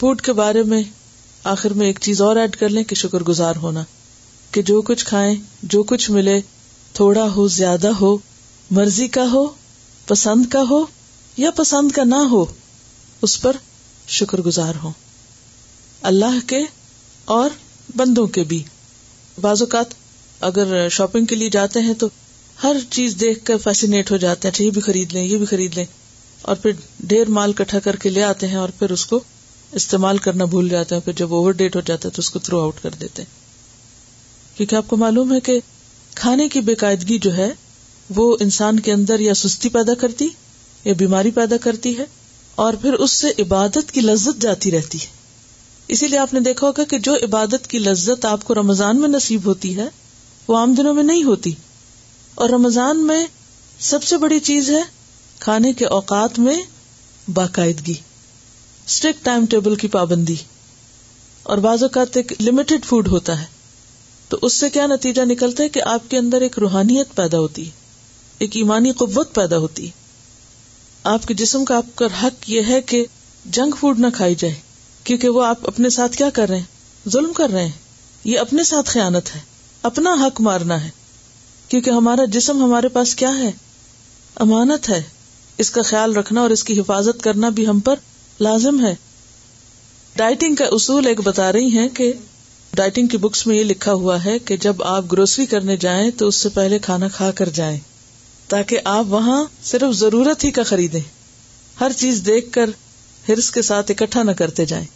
فوڈ 0.00 0.20
کے 0.20 0.32
بارے 0.32 0.62
میں 0.62 0.82
آخر 1.44 1.72
میں 1.72 1.86
ایک 1.86 1.98
چیز 2.02 2.22
اور 2.22 2.36
ایڈ 2.36 2.56
کر 2.56 2.68
لیں 2.68 2.84
کہ 2.84 2.94
شکر 2.94 3.20
گزار 3.20 3.56
ہونا۔ 3.56 3.84
کہ 4.50 4.62
جو 4.62 4.82
کچھ 4.82 5.06
کھائیں، 5.06 5.34
جو 5.62 5.82
کچھ 5.82 6.10
ملے، 6.10 6.40
تھوڑا 6.92 7.32
ہو، 7.34 7.48
زیادہ 7.48 7.88
ہو، 7.88 8.16
مرضی 8.70 9.08
کا 9.08 9.30
ہو، 9.32 9.46
پسند 10.06 10.46
کا 10.46 10.62
ہو 10.70 10.86
یا 11.36 11.50
پسند 11.50 11.92
کا 11.92 12.04
نہ 12.04 12.14
ہو، 12.14 12.44
اس 13.22 13.42
پر 13.42 13.56
شکر 14.08 14.40
گزار 14.40 14.74
ہو 14.82 14.92
اللہ 16.02 16.48
کے 16.48 16.60
اور 17.24 17.50
بندوں 17.96 18.26
کے 18.26 18.44
بھی۔ 18.44 18.62
بعض 19.40 19.62
اوقات 19.62 19.86
اگر 20.40 20.88
شاپنگ 20.88 21.24
کے 21.24 21.36
لیے 21.36 21.50
جاتے 21.50 21.80
ہیں 21.80 21.94
تو 21.94 22.08
ہر 22.62 22.76
چیز 22.90 23.16
دیکھ 23.20 23.44
کر 23.44 23.56
فیسینیٹ 23.56 24.10
ہو 24.10 24.16
جاتے 24.16 24.48
ہیں 24.48 24.52
اچھا 24.52 24.64
یہ 24.64 24.70
بھی 24.70 24.80
خرید 24.80 25.12
لیں، 25.12 25.24
یہ 25.24 25.36
بھی 25.36 25.46
خرید 25.46 25.74
لیں۔ 25.74 25.84
اور 26.42 26.56
پھر 26.56 26.70
ڈھیر 27.00 27.28
مال 27.28 27.52
کٹھا 27.52 27.78
کر 27.78 27.96
کے 27.96 28.08
لے 28.08 28.22
آتے 28.22 28.48
ہیں 28.48 28.56
اور 28.56 28.68
پھر 28.68 28.90
اس 28.90 29.06
کو 29.06 29.20
استعمال 29.72 30.18
کرنا 30.18 30.44
بھول 30.44 30.68
جاتے 30.68 30.94
ہیں۔ 30.94 31.02
پھر 31.02 31.12
جب 31.12 31.34
اوور 31.34 31.52
ڈیٹ 31.52 31.76
ہو 31.76 31.80
جاتا 31.80 32.08
ہے 32.08 32.14
تو 32.16 32.20
اس 32.20 32.30
کو 32.30 32.38
تھرو 32.38 32.60
آؤٹ 32.60 32.82
کر 32.82 32.90
دیتے 32.90 33.22
ہیں۔ 33.22 33.42
کیونکہ 34.56 34.76
آپ 34.76 34.88
کو 34.88 34.96
معلوم 34.96 35.34
ہے 35.34 35.40
کہ 35.40 35.60
کھانے 36.14 36.48
کی 36.48 36.60
بے 36.60 36.74
قاعدگی 36.74 37.18
جو 37.18 37.36
ہے، 37.36 37.52
وہ 38.10 38.36
انسان 38.40 38.80
کے 38.80 38.92
اندر 38.92 39.20
یا 39.20 39.34
سستی 39.34 39.68
پیدا 39.68 39.94
کرتی، 39.94 40.28
یا 40.84 40.92
بیماری 40.92 41.30
پیدا 41.30 41.56
کرتی 41.56 41.98
ہے، 41.98 42.04
اور 42.54 42.74
پھر 42.74 42.92
اس 42.92 43.10
سے 43.10 43.28
عبادت 43.38 43.92
کی 43.92 44.00
لذت 44.00 44.42
جاتی 44.42 44.70
رہتی 44.70 45.00
ہے۔ 45.00 45.06
اسی 45.88 46.08
لیے 46.08 46.18
آپ 46.18 46.34
نے 46.34 46.40
دیکھا 46.40 46.66
ہوگا 46.66 46.84
کہ 46.84 46.98
جو 46.98 47.14
عبادت 47.14 47.66
کی 47.66 47.78
لذت 47.78 48.24
آپ 48.24 48.44
کو 48.44 48.54
رمضان 48.54 49.00
میں 49.00 49.08
نصیب 49.08 49.40
ہوتی 49.44 49.76
ہے، 49.76 49.88
وہ 50.48 50.56
عام 50.56 50.74
دنوں 50.74 50.94
میں 50.94 51.02
نہیں 51.02 51.22
ہوتی۔ 51.22 51.52
اور 52.34 52.50
رمضان 52.50 53.06
میں 53.06 53.24
سب 53.80 54.02
سے 54.02 54.16
بڑی 54.16 54.38
چیز 54.40 54.70
ہے 54.70 54.82
کھانے 55.38 55.72
کے 55.72 55.86
اوقات 55.86 56.38
میں 56.38 56.56
باقاعدگی 57.28 57.94
اسٹرکٹ 58.86 59.24
ٹائم 59.24 59.46
ٹیبل 59.46 59.74
کی 59.76 59.88
پابندی، 59.88 60.34
اور 61.42 61.58
بعض 61.58 61.82
اوقات 61.82 62.16
ایک 62.16 62.32
لمیٹڈ 62.40 62.84
فوڈ 62.84 63.08
ہوتا 63.08 63.40
ہے۔ 63.40 63.44
تو 64.28 64.38
اس 64.42 64.54
سے 64.54 64.70
کیا 64.70 64.86
نتیجہ 64.86 65.22
نکلتا 65.22 65.62
ہے 65.62 65.68
کہ 65.68 65.82
آپ 65.82 66.10
کے 66.10 66.18
اندر 66.18 66.40
ایک 66.40 66.58
روحانیت 66.58 67.14
پیدا 67.14 67.38
ہوتی 67.38 67.64
ہے 67.66 67.70
ایک 68.38 68.56
ایمانی 68.56 68.92
قوت 68.92 69.34
پیدا 69.34 69.58
ہوتی۔ 69.58 69.86
ہے 69.86 69.90
آپ 71.04 71.26
کے 71.26 71.34
جسم 71.34 71.64
کا 71.64 71.76
آپ 71.76 71.86
کا 71.94 72.06
حق 72.22 72.48
یہ 72.50 72.62
ہے 72.68 72.80
کہ 72.82 73.04
جنک 73.44 73.76
فوڈ 73.80 73.98
نہ 73.98 74.06
کھائی 74.14 74.34
جائے، 74.34 74.54
کیونکہ 75.04 75.28
وہ 75.28 75.44
آپ 75.44 75.66
اپنے 75.68 75.90
ساتھ 75.90 76.16
کیا 76.16 76.30
کر 76.30 76.48
رہے 76.48 76.58
ہیں؟ 76.58 77.08
ظلم 77.08 77.32
کر 77.32 77.50
رہے 77.50 77.64
ہیں۔ 77.64 77.78
یہ 78.24 78.38
اپنے 78.38 78.64
ساتھ 78.64 78.90
خیانت 78.90 79.34
ہے، 79.34 79.40
اپنا 79.82 80.14
حق 80.20 80.40
مارنا 80.40 80.82
ہے۔ 80.84 80.90
کیونکہ 81.72 81.90
ہمارا 81.90 82.24
جسم 82.24 82.64
ہمارے 82.64 82.88
پاس 82.88 83.14
کیا 83.14 83.38
ہے؟ 83.38 83.50
امانت 84.34 84.90
ہے۔ 84.90 85.02
اس 85.58 85.70
کا 85.70 85.82
خیال 85.82 86.16
رکھنا 86.16 86.40
اور 86.40 86.50
اس 86.50 86.64
کی 86.64 86.80
حفاظت 86.80 87.22
کرنا 87.22 87.48
بھی 87.48 87.66
ہم 87.66 87.80
پر 87.80 87.94
لازم 88.40 88.86
ہے۔ 88.86 88.94
ڈائٹنگ 90.16 90.54
کا 90.54 90.64
اصول 90.64 91.06
ایک 91.06 91.20
بتا 91.20 91.52
رہی 91.52 91.78
ہیں 91.78 91.88
کہ 91.88 92.12
ڈائٹنگ 92.74 93.06
کی 93.06 93.16
بکس 93.16 93.46
میں 93.46 93.56
یہ 93.56 93.64
لکھا 93.64 93.92
ہوا 93.92 94.24
ہے 94.24 94.38
کہ 94.38 94.56
جب 94.56 94.82
آپ 94.82 95.04
گروسری 95.12 95.46
کرنے 95.46 95.76
جائیں 95.76 96.10
تو 96.10 96.28
اس 96.28 96.34
سے 96.34 96.48
پہلے 96.48 96.78
کھانا 96.78 97.08
کھا 97.08 97.30
کر 97.30 97.48
جائیں، 97.48 97.78
تاکہ 98.48 98.78
آپ 98.84 99.04
وہاں 99.08 99.44
صرف 99.64 99.94
ضرورت 99.94 100.44
ہی 100.44 100.50
کا 100.50 100.62
خریدیں۔ 100.62 101.00
ہر 101.80 101.92
چیز 101.96 102.22
دیکھ 102.26 102.52
کر 102.52 102.70
ہرس 103.28 103.50
کے 103.50 103.62
ساتھ 103.62 103.90
اکٹھا 103.90 104.22
نہ 104.22 104.30
کرتے 104.30 104.64
جائیں۔ 104.64 104.86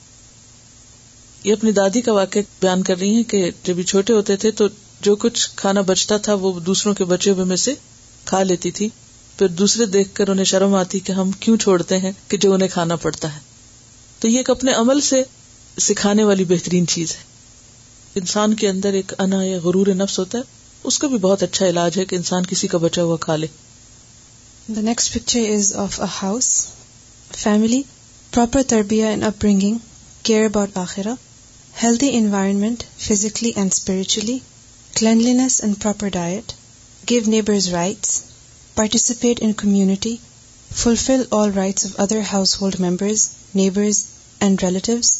یہ 1.44 1.52
اپنی 1.52 1.72
دادی 1.72 2.00
کا 2.00 2.12
واقع 2.12 2.38
بیان 2.60 2.82
کر 2.82 2.98
رہی 2.98 3.14
ہیں 3.14 3.22
کہ 3.22 3.50
جب 3.64 3.78
یہ 3.78 3.84
چھوٹے 3.84 4.12
ہوتے 4.12 4.36
تھے 4.36 4.50
تو 4.50 4.64
جو 5.00 5.16
کچھ 5.16 5.50
کھانا 5.56 5.80
بچتا 5.80 6.16
تھا 6.16 6.34
وہ 6.34 6.60
دوسروں 6.60 6.94
کے 6.94 7.04
بچے 7.04 7.30
ہوئے 7.30 7.44
میں 7.44 7.56
سے 7.56 7.74
کھا 8.24 8.42
لیتی 8.42 8.70
تھی۔ 8.70 8.88
پھر 9.38 9.48
دوسرے 9.48 9.86
دیکھ 9.86 10.14
کر 10.14 10.28
انہیں 10.28 10.44
شرم 10.44 10.74
آتی 10.74 10.98
کہ 10.98 11.12
ہم 11.12 11.30
کیوں 11.32 11.56
چھوڑتے 11.56 11.98
ہیں 11.98 12.12
کہ 12.28 12.36
جو 12.36 12.54
انہیں 12.54 12.68
کھانا 12.68 12.96
پڑتا 12.96 13.34
ہے۔ 13.34 13.40
تو 14.18 14.28
یہ 14.28 14.36
ایک 14.36 14.50
اپنے 14.50 14.72
عمل 14.72 15.00
سے 15.00 15.22
سکھانے 15.80 16.24
والی 16.24 16.44
بہترین 16.44 16.86
چیز 16.86 17.10
ہے۔ 17.10 17.24
انسان 18.14 18.54
کے 18.54 18.68
اندر 18.68 18.92
ایک 18.92 19.12
انا 19.18 19.42
یا 19.42 19.58
غرور 19.64 19.86
نفس 19.86 20.18
ہوتا 20.18 20.38
ہے۔ 20.38 20.42
اس 20.84 20.98
کا 20.98 21.08
بھی 21.08 21.18
بہت 21.18 21.42
اچھا 21.42 21.68
علاج 21.68 21.98
ہے 21.98 22.04
کہ 22.04 22.16
انسان 22.16 22.46
کسی 22.46 22.66
کا 22.66 22.78
بچا 22.78 23.02
ہوا 23.02 23.16
کھا 23.16 23.36
لے۔ 23.36 23.46
The 24.68 24.80
next 24.80 25.14
picture 25.14 25.40
is 25.54 25.74
of 25.74 26.00
a 26.00 26.06
house 26.22 26.66
family 27.36 27.82
proper 28.30 28.62
تربیہ 28.66 29.04
and 29.04 29.24
up 29.24 29.32
bringing 29.40 29.78
care 30.22 30.44
about 30.44 30.76
آخرا 30.76 31.14
healthy 31.82 32.08
environment 32.12 32.82
physically 32.98 33.52
and 33.56 33.72
spiritually 33.72 34.38
cleanliness 34.96 35.60
and 35.62 35.74
proper 35.82 36.08
diet 36.08 36.52
give 37.10 37.22
neighbours 37.26 37.68
rights 37.68 38.20
participate 38.74 39.42
in 39.42 39.52
community 39.52 40.16
fulfil 40.76 41.22
all 41.30 41.50
rights 41.52 41.86
of 41.86 42.00
other 42.00 42.20
household 42.60 42.80
members 42.80 43.28
neighbours 43.54 44.02
and 44.40 44.62
relatives 44.62 45.16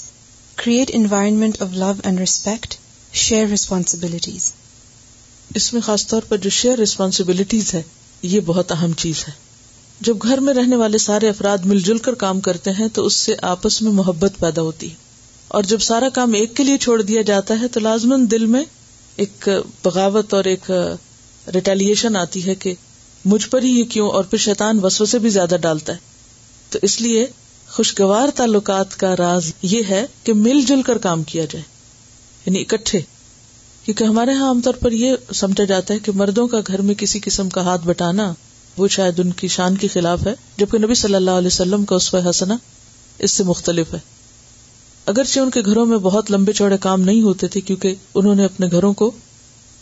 create 0.56 0.90
environment 0.94 1.62
of 1.62 1.68
love 1.72 1.92
and 2.04 2.18
respect 2.18 2.74
share 3.12 3.46
responsibilities. 3.46 4.50
اس 5.54 5.72
میں 5.72 5.80
خاص 5.80 6.06
طور 6.06 6.22
پر 6.22 6.36
جو 6.36 6.50
share 6.50 6.78
responsibilities 6.78 7.74
ہے 7.74 7.82
یہ 8.22 8.40
بہت 8.40 8.72
اہم 8.72 8.92
چیز 8.92 9.24
ہے 9.28 9.32
جب 10.00 10.22
گھر 10.22 10.38
میں 10.38 10.54
رہنے 10.54 10.76
والے 10.76 10.98
سارے 10.98 11.28
افراد 11.28 11.58
مل 11.64 11.80
جل 11.80 11.98
کر 11.98 12.14
کام 12.14 12.40
کرتے 12.40 12.70
ہیں، 12.70 12.88
تو 12.88 13.06
اس 13.06 13.14
سے 13.14 13.34
آپس 13.42 13.82
میں 13.82 13.92
محبت 13.92 14.32
پیدا 14.40 14.62
ہوتی 14.62 14.90
ہے 14.90 14.94
اور 15.48 15.62
جب 15.62 15.80
سارا 15.80 16.08
کام 16.08 16.32
ایک 16.32 16.56
کے 16.56 16.64
لیے 16.64 16.78
چھوڑ 16.78 17.02
دیا 17.02 17.22
جاتا 17.22 17.60
ہے، 17.60 17.68
تو 17.68 17.80
لازمن 17.80 18.30
دل 18.30 18.46
میں 18.46 18.64
ایک 19.16 19.48
بغاوت 19.84 20.34
اور 20.34 20.44
ایک 20.44 20.70
ریٹیلیشن 21.54 22.16
آتی 22.16 22.46
ہے 22.46 22.54
کہ 22.54 22.74
مجھ 23.24 23.48
پر 23.48 23.62
ہی 23.62 23.68
یہ 23.68 23.84
کیوں 23.84 24.10
اور 24.10 24.24
پھر 24.24 24.38
شیطان 24.38 24.78
وسو 24.82 25.04
سے 25.06 25.18
بھی 25.18 25.30
زیادہ 25.30 25.56
ڈالتا 25.60 25.92
ہے۔ 25.92 25.98
تو 26.70 26.78
اس 26.82 27.00
لیے 27.00 27.26
خوشگوار 27.68 28.28
تعلقات 28.34 28.96
کا 28.96 29.14
راز 29.16 29.52
یہ 29.62 29.82
ہے 29.88 30.06
کہ 30.24 30.32
مل 30.32 30.64
جل 30.68 30.82
کر 30.82 30.98
کام 30.98 31.22
کیا 31.22 31.44
جائے۔ 31.44 31.62
یعنی 32.46 32.60
اکٹھے۔ 32.60 33.00
کیونکہ 33.84 34.04
ہمارے 34.04 34.30
یہاں 34.30 34.48
عام 34.48 34.60
طور 34.60 34.74
پر 34.74 34.92
یہ 34.92 35.12
سمجھا 35.34 35.64
جاتا 35.64 35.94
ہے 35.94 35.98
کہ 35.98 36.12
مردوں 36.14 36.48
کا 36.48 36.58
گھر 36.66 36.80
میں 36.80 36.94
کسی 36.94 37.20
قسم 37.24 37.48
کا 37.48 37.60
ہاتھ 37.60 37.86
بٹانا 37.86 38.34
وہ 38.76 38.88
شاید 38.88 39.20
ان 39.20 39.30
کی 39.30 39.48
شان 39.48 39.76
کے 39.76 39.88
خلاف 39.88 40.26
ہے، 40.26 40.34
جبکہ 40.56 40.78
نبی 40.78 40.94
صلی 40.94 41.14
اللہ 41.14 41.30
علیہ 41.30 41.46
وسلم 41.46 41.84
کا 41.84 41.96
اس 41.96 42.14
حسنا 42.14 42.56
اس 43.18 43.30
سے 43.30 43.44
مختلف 43.44 43.94
ہے۔ 43.94 44.15
اگرچہ 45.06 45.40
ان 45.40 45.50
کے 45.50 45.60
گھروں 45.60 45.86
میں 45.86 45.98
بہت 45.98 46.30
لمبے 46.30 46.52
چوڑے 46.52 46.76
کام 46.80 47.00
نہیں 47.00 47.22
ہوتے 47.22 47.48
تھے، 47.48 47.60
کیونکہ 47.60 47.94
انہوں 48.14 48.34
نے 48.34 48.44
اپنے 48.44 48.66
گھروں 48.70 48.92
کو 48.92 49.10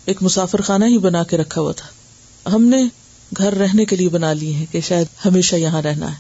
ایک 0.05 0.23
مسافر 0.23 0.61
خانہ 0.61 0.85
ہی 0.85 0.99
بنا 0.99 1.23
کے 1.23 1.37
رکھا 1.37 1.61
ہوا 1.61 1.73
تھا۔ 1.73 1.87
ہم 2.53 2.65
نے 2.65 2.85
گھر 3.37 3.55
رہنے 3.55 3.85
کے 3.85 3.97
لیے 3.97 4.09
بنا 4.09 4.33
لیے 4.33 4.53
ہیں 4.53 4.67
کہ 4.73 4.81
شاید 4.81 5.07
ہمیشہ 5.25 5.57
یہاں 5.57 5.83
رہنا 5.83 6.11
ہے۔ 6.11 6.17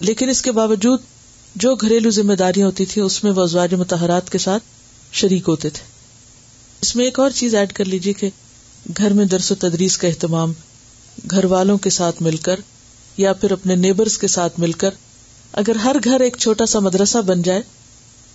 لیکن 0.00 0.28
اس 0.28 0.42
کے 0.42 0.52
باوجود 0.52 1.00
جو 1.54 1.74
گھریلو 1.74 2.10
ذمہ 2.10 2.32
داریاں 2.32 2.66
ہوتی 2.66 2.84
تھی 2.84 3.02
اس 3.02 3.24
میں 3.24 3.32
وہ 3.32 3.42
ازواج 3.42 3.74
متحرات 3.74 4.30
کے 4.30 4.38
ساتھ 4.38 4.62
شریک 5.12 5.48
ہوتے 5.48 5.70
تھے۔ 5.70 5.82
اس 6.82 6.96
میں 6.96 7.04
ایک 7.04 7.20
اور 7.20 7.30
چیز 7.30 7.54
ایڈ 7.54 7.72
کر 7.72 7.84
لیجیے 7.84 8.12
کہ 8.12 8.30
گھر 8.96 9.10
میں 9.10 9.24
درس 9.24 9.50
و 9.50 9.54
تدریس 9.54 9.98
کا 9.98 10.08
اہتمام 10.08 10.52
گھر 11.30 11.44
والوں 11.44 11.78
کے 11.78 11.90
ساتھ 11.90 12.22
مل 12.22 12.36
کر 12.36 12.60
یا 13.16 13.32
پھر 13.32 13.50
اپنے 13.50 13.74
نیبرز 13.74 14.18
کے 14.18 14.26
ساتھ 14.26 14.60
مل 14.60 14.72
کر 14.72 14.90
اگر 15.52 15.74
ہر 15.74 15.96
گھر 16.04 16.20
ایک 16.20 16.36
چھوٹا 16.36 16.66
سا 16.66 16.78
مدرسہ 16.78 17.18
بن 17.18 17.42
جائے 17.42 17.62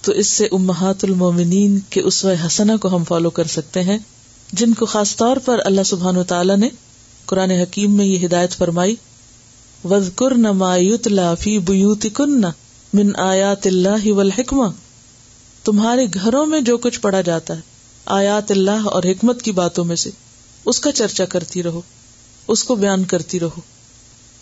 تو 0.06 0.12
اس 0.12 0.28
سے 0.28 0.46
امہات 0.52 1.04
المومنین 1.04 1.80
کے 1.90 2.02
اسوہ 2.02 2.48
حسنا 2.48 2.78
کو 2.78 2.96
ہم 2.96 3.04
فالو 3.04 3.30
کر 3.30 3.44
سکتے 3.44 3.84
ہیں، 3.84 3.98
جن 4.54 4.74
کو 4.74 4.86
خاص 4.86 5.16
طور 5.16 5.38
پر 5.38 5.60
اللہ 5.66 5.84
سبحان 5.86 6.18
و 6.18 6.24
تعالیٰ 6.24 6.58
نے 6.58 6.70
قرآن 7.26 7.52
حکیم 7.52 7.92
میں 7.92 8.06
یہ 8.06 8.26
ہدایت 8.26 8.52
فرمائی 8.52 8.96
وزقر 9.84 10.36
نما 10.36 10.76
فی 11.40 11.60
بیوت 11.60 12.06
کن 12.14 12.42
من 12.94 13.16
آیات 13.16 13.68
اللہ 13.68 14.12
والحکمہ۔ 14.12 14.66
تمہارے 15.64 16.06
گھروں 16.14 16.46
میں 16.46 16.62
جو 16.62 16.78
کچھ 16.78 17.00
پڑھا 17.00 17.22
جاتا 17.22 17.56
ہے، 17.56 17.62
آیات 18.06 18.52
اللہ 18.52 18.86
اور 18.86 19.04
حکمت 19.04 19.42
کی 19.42 19.52
باتوں 19.52 19.86
میں 19.86 19.96
سے، 19.96 20.10
اس 20.66 20.80
کا 20.80 20.92
چرچا 20.92 21.26
کرتی 21.26 21.64
رہو، 21.64 21.82
اس 22.48 22.64
کو 22.64 22.76
بیان 22.76 23.04
کرتی 23.04 23.40
رہو۔ 23.40 23.62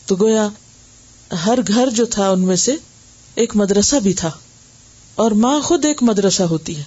تو 0.05 0.15
گویا، 0.15 0.47
ہر 1.45 1.59
گھر 1.67 1.89
جو 1.89 2.05
تھا 2.05 2.29
ان 2.29 2.41
میں 2.41 2.55
سے 2.55 2.71
ایک 3.35 3.55
مدرسہ 3.55 3.95
بھی 3.95 4.13
تھا۔ 4.13 4.31
اور 5.15 5.31
ماں 5.31 5.59
خود 5.61 5.85
ایک 5.85 6.03
مدرسہ 6.03 6.43
ہوتی 6.43 6.77
ہے۔ 6.77 6.83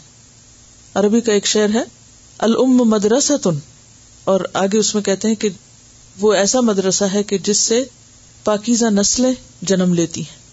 عربی 0.95 1.21
کا 1.21 1.33
ایک 1.33 1.47
شعر 1.47 1.69
ہے 1.75 1.83
الم 2.39 2.77
مدرسہ 2.85 3.37
تن 3.43 3.59
اور 4.25 4.41
آگے 4.53 4.79
اس 4.79 4.95
میں 4.95 5.03
کہتے 5.03 5.29
ہیں 5.29 5.35
کہ 5.35 5.49
وہ 6.21 6.33
ایسا 6.33 6.61
مدرسہ 6.61 7.05
ہے 7.05 7.23
کہ 7.23 7.39
جس 7.39 7.59
سے 7.59 7.85
پاکیزہ 8.45 8.87
نسلیں 8.87 9.33
جنم 9.63 9.95
لیتی 9.95 10.21
ہیں۔ 10.21 10.45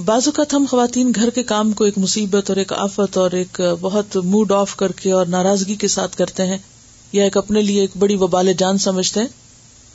بعض 0.00 0.22
اوقات 0.26 0.54
ہم 0.54 0.64
خواتین 0.70 1.12
گھر 1.14 1.30
کے 1.30 1.42
کام 1.42 1.72
کو 1.72 1.84
ایک 1.84 1.98
مصیبت 1.98 2.50
اور 2.50 2.56
ایک 2.56 2.72
آفت 2.72 3.16
اور 3.16 3.30
ایک 3.30 3.60
بہت 3.80 4.16
موڈ 4.16 4.52
آف 4.52 4.76
کر 4.76 4.92
کے 4.92 5.12
اور 5.12 5.26
ناراضگی 5.26 5.74
کے 5.74 5.88
ساتھ 5.88 6.16
کرتے 6.16 6.46
ہیں، 6.46 6.58
یا 7.12 7.24
ایک 7.24 7.36
اپنے 7.36 7.62
لیے 7.62 7.80
ایک 7.80 7.90
بڑی 7.98 8.16
وبال 8.16 8.52
جان 8.58 8.78
سمجھتے 8.78 9.20
ہیں۔ 9.20 9.28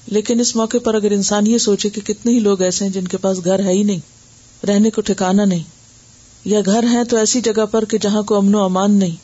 لیکن 0.08 0.40
اس 0.40 0.56
موقع 0.56 0.78
پر 0.84 0.96
اگر 0.96 1.12
انسان 1.12 1.48
یہ 1.48 1.58
سوچے 1.58 1.90
کہ 1.90 2.02
کتنے 2.02 2.32
ہی 2.32 2.40
لوگ 2.40 2.62
ایسے 2.62 2.86
ہیں 2.86 2.92
جن 2.92 3.08
کے 3.08 3.18
پاس 3.18 3.46
گھر 3.46 3.60
ہے 3.60 3.74
ہی 3.74 3.84
نہیں، 3.84 4.00
رہنے 4.66 4.90
کو 4.90 5.02
ٹھکانا 5.02 5.46
نہیں 5.46 5.81
یا 6.46 6.60
گھر 6.66 6.86
ہے 6.92 7.04
تو 7.04 7.18
ایسی 7.18 7.42
جگہ 7.42 7.66
پر 7.66 7.86
کہ 7.86 7.98
جہاں 7.98 8.22
کو 8.22 8.38
امن 8.38 8.56
و 8.56 8.64
امان 8.64 8.92
نہیں۔ 8.92 9.16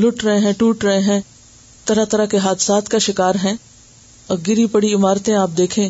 لٹ 0.00 0.24
رہے 0.24 0.38
ہیں، 0.38 0.52
ٹوٹ 0.52 0.84
رہے 0.84 1.00
ہیں۔ 1.00 1.20
طرح 1.84 2.04
طرح 2.04 2.24
کے 2.24 2.38
حادثات 2.38 2.88
کا 2.88 2.98
شکار 2.98 3.34
ہیں۔ 3.44 3.54
اور 4.26 4.38
گری 4.46 4.66
پڑی 4.66 4.94
عمارتیں 4.94 5.34
آپ 5.34 5.50
دیکھیں 5.56 5.88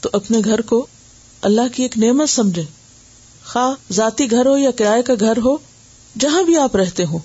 تو 0.00 0.08
اپنے 0.12 0.38
گھر 0.44 0.60
کو 0.60 0.86
اللہ 1.42 1.60
کی 1.74 1.82
ایک 1.82 1.98
نعمت 1.98 2.28
سمجھے 2.28 2.62
خواہ 3.44 3.92
ذاتی 3.92 4.30
گھر 4.30 4.46
ہو 4.46 4.56
یا 4.56 4.70
کرائے 4.70 5.02
کا 5.02 5.14
گھر 5.20 5.38
ہو، 5.44 5.56
جہاں 6.18 6.42
بھی 6.42 6.56
آپ 6.56 6.76
رہتے 6.76 7.04
ہو 7.04 7.18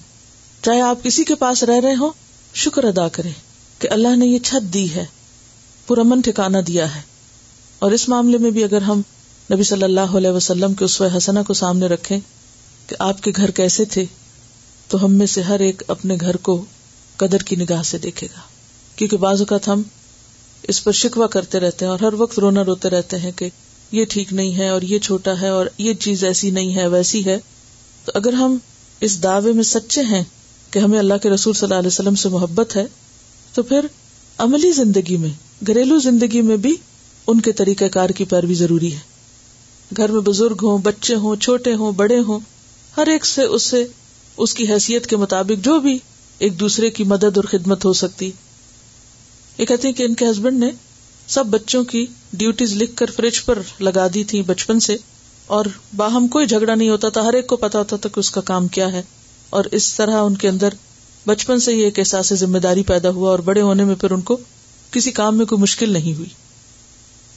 چاہے 0.62 0.81
آپ 0.81 1.03
کسی 1.03 1.24
کے 1.24 1.36
پاس 1.36 1.63
رہ 1.63 1.79
رہے 1.79 1.95
ہو 1.95 2.12
شکر 2.53 2.83
ادا 2.83 3.07
کریں 3.07 3.31
کہ 3.79 3.88
اللہ 3.91 4.15
نے 4.15 4.25
یہ 4.25 4.39
چھت 4.39 4.74
دی 4.74 4.95
ہے۔ 4.95 5.05
پرامن 5.88 6.21
ٹھکانا 6.21 6.60
دیا 6.67 6.95
ہے۔ 6.95 7.01
اور 7.79 7.91
اس 7.91 8.10
معاملے 8.10 8.38
میں 8.38 8.51
بھی 8.51 8.63
اگر 8.63 8.81
ہم 8.81 9.01
نبی 9.53 9.63
صلی 9.63 9.83
اللہ 9.83 10.00
علیہ 10.00 10.29
وسلم 10.29 10.74
کے 10.74 10.86
اس 10.86 11.01
حسنا 11.17 11.43
کو 11.43 11.53
سامنے 11.53 11.86
رکھیں 11.88 12.19
کہ 12.91 12.95
آپ 13.00 13.24
کے 13.24 13.31
گھر 13.36 13.51
کیسے 13.51 13.86
تھے، 13.86 14.05
تو 14.88 15.05
ہم 15.05 15.13
میں 15.13 15.25
سے 15.25 15.41
ہر 15.41 15.60
ایک 15.60 15.83
اپنے 15.88 16.17
گھر 16.21 16.38
کو 16.38 16.65
قدر 17.17 17.38
کی 17.38 17.55
نگاہ 17.55 17.83
سے 17.83 17.98
دیکھے 17.98 18.27
گا۔ 18.27 18.39
کیونکہ 18.95 19.17
بعض 19.17 19.41
اوقات 19.41 19.67
ہم 19.67 19.81
اس 20.63 20.83
پر 20.83 20.91
شکوا 20.91 21.27
کرتے 21.27 21.60
رہتے 21.60 21.86
ہیں 21.86 21.91
اور 21.91 22.00
ہر 22.00 22.13
وقت 22.13 22.39
رونا 22.39 22.63
روتے 22.63 22.89
رہتے 22.89 23.19
ہیں 23.19 23.31
کہ 23.36 23.50
یہ 23.91 24.05
ٹھیک 24.10 24.33
نہیں 24.33 24.57
ہے 24.57 24.69
اور 24.69 24.81
یہ 24.81 25.00
چھوٹا 25.00 25.41
ہے 25.41 25.48
اور 25.48 25.65
یہ 25.77 25.93
چیز 25.93 26.24
ایسی 26.24 26.51
نہیں 26.51 26.75
ہے، 26.75 26.88
ویسی 26.88 27.25
ہے۔ 27.25 27.38
تو 28.05 28.12
اگر 28.15 28.33
ہم 28.33 28.57
اس 29.00 29.24
دعوے 29.24 29.53
میں 29.53 29.63
سچے 29.63 30.01
ہیں 30.01 30.24
کہ 30.71 30.79
ہمیں 30.79 31.00
اللہ 31.00 31.13
کے 31.24 31.29
رسول 31.29 31.53
صلی 31.53 31.65
اللہ 31.65 31.79
علیہ 31.79 31.88
وسلم 31.88 32.15
سے 32.15 32.29
محبت 32.29 32.75
ہے، 32.75 32.86
تو 33.53 33.63
پھر 33.63 33.86
عملی 34.38 34.71
زندگی 34.71 35.17
میں، 35.17 35.29
گھریلو 35.67 36.00
زندگی 36.00 36.41
میں 36.41 36.57
بھی 36.57 36.75
ان 37.27 37.41
کے 37.41 37.51
طریقہ 37.51 37.86
کار 37.86 38.10
کی 38.10 38.25
پیروی 38.25 38.53
ضروری 38.53 38.93
ہے۔ 38.93 39.00
گھر 39.98 40.12
میں 40.12 40.21
بزرگ 40.21 40.57
ہوں، 40.63 40.77
بچے 40.77 41.15
ہوں، 41.15 41.36
چھوٹے 41.36 41.74
ہوں، 41.74 41.91
بڑے 41.91 42.19
ہوں 42.19 42.39
ہر 42.98 43.07
ایک 43.07 43.25
سے 43.25 43.43
اس 43.43 43.63
سے 43.63 43.86
اس 44.38 44.53
کی 44.53 44.67
حیثیت 44.67 45.07
کے 45.07 45.17
مطابق 45.17 45.63
جو 45.65 45.79
بھی 45.79 45.98
ایک 46.41 46.60
دوسرے 46.60 46.89
کی 46.89 47.03
مدد 47.03 47.38
اور 47.38 47.43
خدمت 47.43 47.86
ہو 47.86 47.93
سکتی۔ 47.93 48.31
یہ 49.57 49.65
کہتے 49.65 49.88
ہیں 49.88 49.95
کہ 49.95 50.03
ان 50.03 50.13
کے 50.13 50.25
ہسبینڈ 50.25 50.63
نے 50.63 50.69
سب 51.27 51.45
بچوں 51.45 51.83
کی 51.83 52.05
ڈیوٹیز 52.33 52.74
لکھ 52.74 52.95
کر 52.95 53.12
فریج 53.12 53.43
پر 53.45 53.60
لگا 53.79 54.07
دی 54.13 54.24
تھی 54.24 54.41
بچپن 54.41 54.79
سے، 54.79 54.95
اور 55.48 55.65
باہم 55.95 56.27
کوئی 56.27 56.48
جھگڑا 56.48 56.75
نہیں 56.75 56.89
ہوتا 56.89 57.10
تھا، 57.10 57.21
ہر 57.21 57.33
ایک 57.33 57.48
کو 57.48 57.55
پتا 57.57 57.79
ہوتا 57.79 57.95
تھا 57.95 58.10
کہ 58.10 58.19
اس 58.19 58.31
کا 58.31 58.41
کام 58.41 58.67
کیا 58.67 58.91
ہے۔ 58.93 59.01
اور 59.50 59.65
اس 59.71 59.93
طرح 59.95 60.21
ان 60.21 60.36
کے 60.36 60.50
اندر 60.50 60.74
بچپن 61.25 61.60
سے 61.60 61.74
ہی 61.74 61.79
ایک 61.79 62.00
احساس 62.00 62.33
ذمہ 62.33 62.57
داری 62.57 62.83
پیدا 62.83 63.10
ہوا، 63.10 63.29
اور 63.31 63.39
بڑے 63.39 63.62
ہونے 63.62 63.83
میں 63.83 63.95
پھر 63.95 64.12
ان 64.12 64.21
کو 64.21 64.38
کسی 64.91 65.12
کام 65.12 65.38
میں 65.38 65.45
کوئی 65.45 65.62
مشکل 65.62 65.93
نہیں 65.93 66.13
ہوئی۔ 66.15 66.29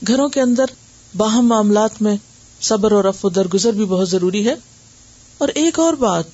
گھروں 0.07 0.27
کے 0.29 0.41
اندر 0.41 0.65
باہم 1.13 1.47
معاملات 1.47 2.01
میں 2.01 2.15
صبر 2.61 2.91
اور 2.91 3.03
رف 3.03 3.25
و 3.25 3.29
درگزر 3.29 3.73
بھی 3.73 3.85
بہت 3.85 4.09
ضروری 4.09 4.45
ہے۔ 4.47 4.55
اور 5.37 5.47
ایک 5.47 5.79
اور 5.79 5.93
بات، 5.93 6.25